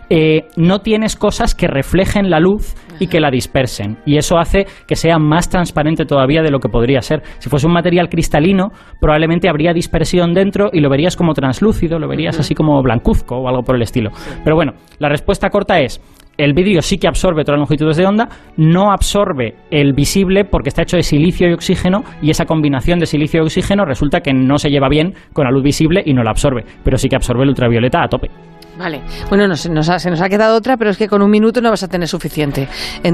[0.09, 3.97] Eh, no tienes cosas que reflejen la luz y que la dispersen.
[4.05, 7.21] Y eso hace que sea más transparente todavía de lo que podría ser.
[7.39, 12.07] Si fuese un material cristalino, probablemente habría dispersión dentro y lo verías como translúcido, lo
[12.07, 14.11] verías así como blancuzco o algo por el estilo.
[14.43, 16.01] Pero bueno, la respuesta corta es,
[16.43, 18.27] el vidrio sí que absorbe todas las longitudes de onda,
[18.57, 23.05] no absorbe el visible porque está hecho de silicio y oxígeno y esa combinación de
[23.05, 26.23] silicio y oxígeno resulta que no se lleva bien con la luz visible y no
[26.23, 28.29] la absorbe, pero sí que absorbe el ultravioleta a tope.
[28.77, 29.01] Vale.
[29.29, 29.69] Bueno, nos, se
[30.09, 32.67] nos ha quedado otra, pero es que con un minuto no vas a tener suficiente.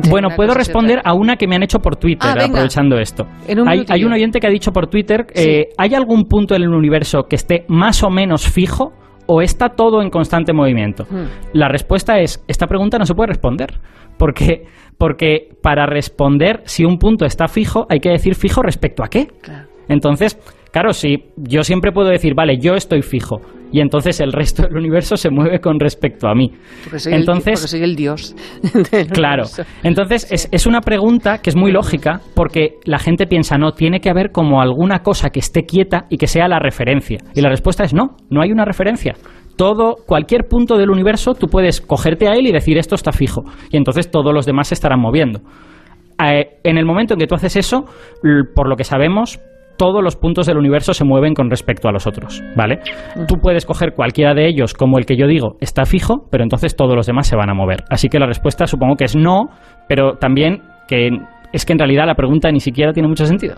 [0.09, 3.25] Bueno, puedo responder a una que me han hecho por Twitter, ah, aprovechando esto.
[3.65, 7.23] hay, un oyente que ha dicho por Twitter, eh, ¿hay algún punto en el universo
[7.23, 8.93] que esté más o menos fijo?
[9.27, 11.05] O está todo en constante movimiento?
[11.09, 11.25] Hmm.
[11.53, 13.79] La respuesta es, esta pregunta no se puede responder,
[14.17, 14.65] porque,
[14.97, 19.27] porque para responder si un punto está fijo hay que decir fijo respecto a qué.
[19.87, 20.37] Entonces,
[20.71, 23.41] claro, si yo siempre puedo decir, vale, yo estoy fijo,
[23.71, 26.51] y entonces el resto del universo se mueve con respecto a mí.
[26.83, 28.35] Porque soy, entonces, el, el dios.
[29.11, 29.43] claro.
[29.83, 33.99] Entonces es, es, una pregunta que es muy lógica porque la gente piensa, no, tiene
[33.99, 37.17] que haber como alguna cosa que esté quieta y que sea la referencia.
[37.35, 39.15] Y la respuesta es no, no hay una referencia.
[39.57, 43.43] Todo, cualquier punto del universo, tú puedes cogerte a él y decir esto está fijo.
[43.71, 45.41] Y entonces todos los demás se estarán moviendo.
[46.23, 47.85] Eh, en el momento en que tú haces eso,
[48.55, 49.39] por lo que sabemos,
[49.77, 52.79] todos los puntos del universo se mueven con respecto a los otros, ¿vale?
[53.27, 56.75] Tú puedes coger cualquiera de ellos como el que yo digo está fijo, pero entonces
[56.75, 57.83] todos los demás se van a mover.
[57.89, 59.49] Así que la respuesta supongo que es no,
[59.87, 61.09] pero también que
[61.53, 63.55] es que en realidad la pregunta ni siquiera tiene mucho sentido.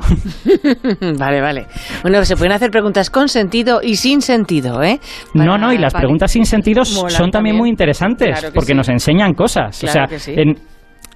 [1.20, 1.66] vale, vale.
[2.02, 5.00] Bueno, se pueden hacer preguntas con sentido y sin sentido, ¿eh?
[5.34, 9.84] no, no, y las preguntas sin sentido son también, muy interesantes porque nos enseñan cosas.
[9.84, 10.56] o sea, en,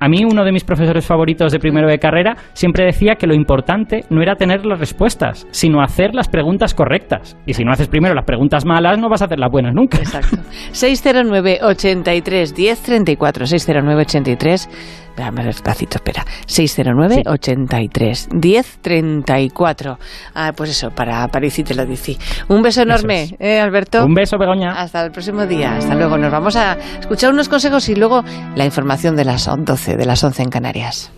[0.03, 3.33] a mí uno de mis profesores favoritos de primero de carrera siempre decía que lo
[3.33, 7.37] importante no era tener las respuestas, sino hacer las preguntas correctas.
[7.45, 9.99] Y si no haces primero las preguntas malas, no vas a hacer las buenas nunca.
[9.99, 10.35] Exacto.
[10.73, 14.69] 609 83 1034 609 83
[15.17, 16.25] Dame despacito, espera.
[16.47, 19.99] 609 83 1034
[20.33, 22.17] Ah, pues eso, para París y te lo dice.
[22.47, 24.05] Un beso enorme, ¿eh, Alberto?
[24.05, 24.71] Un beso, Begoña.
[24.79, 25.75] Hasta el próximo día.
[25.75, 26.17] Hasta luego.
[26.17, 28.23] Nos vamos a escuchar unos consejos y luego
[28.55, 31.11] la información de las 12, de las 11 en Canarias.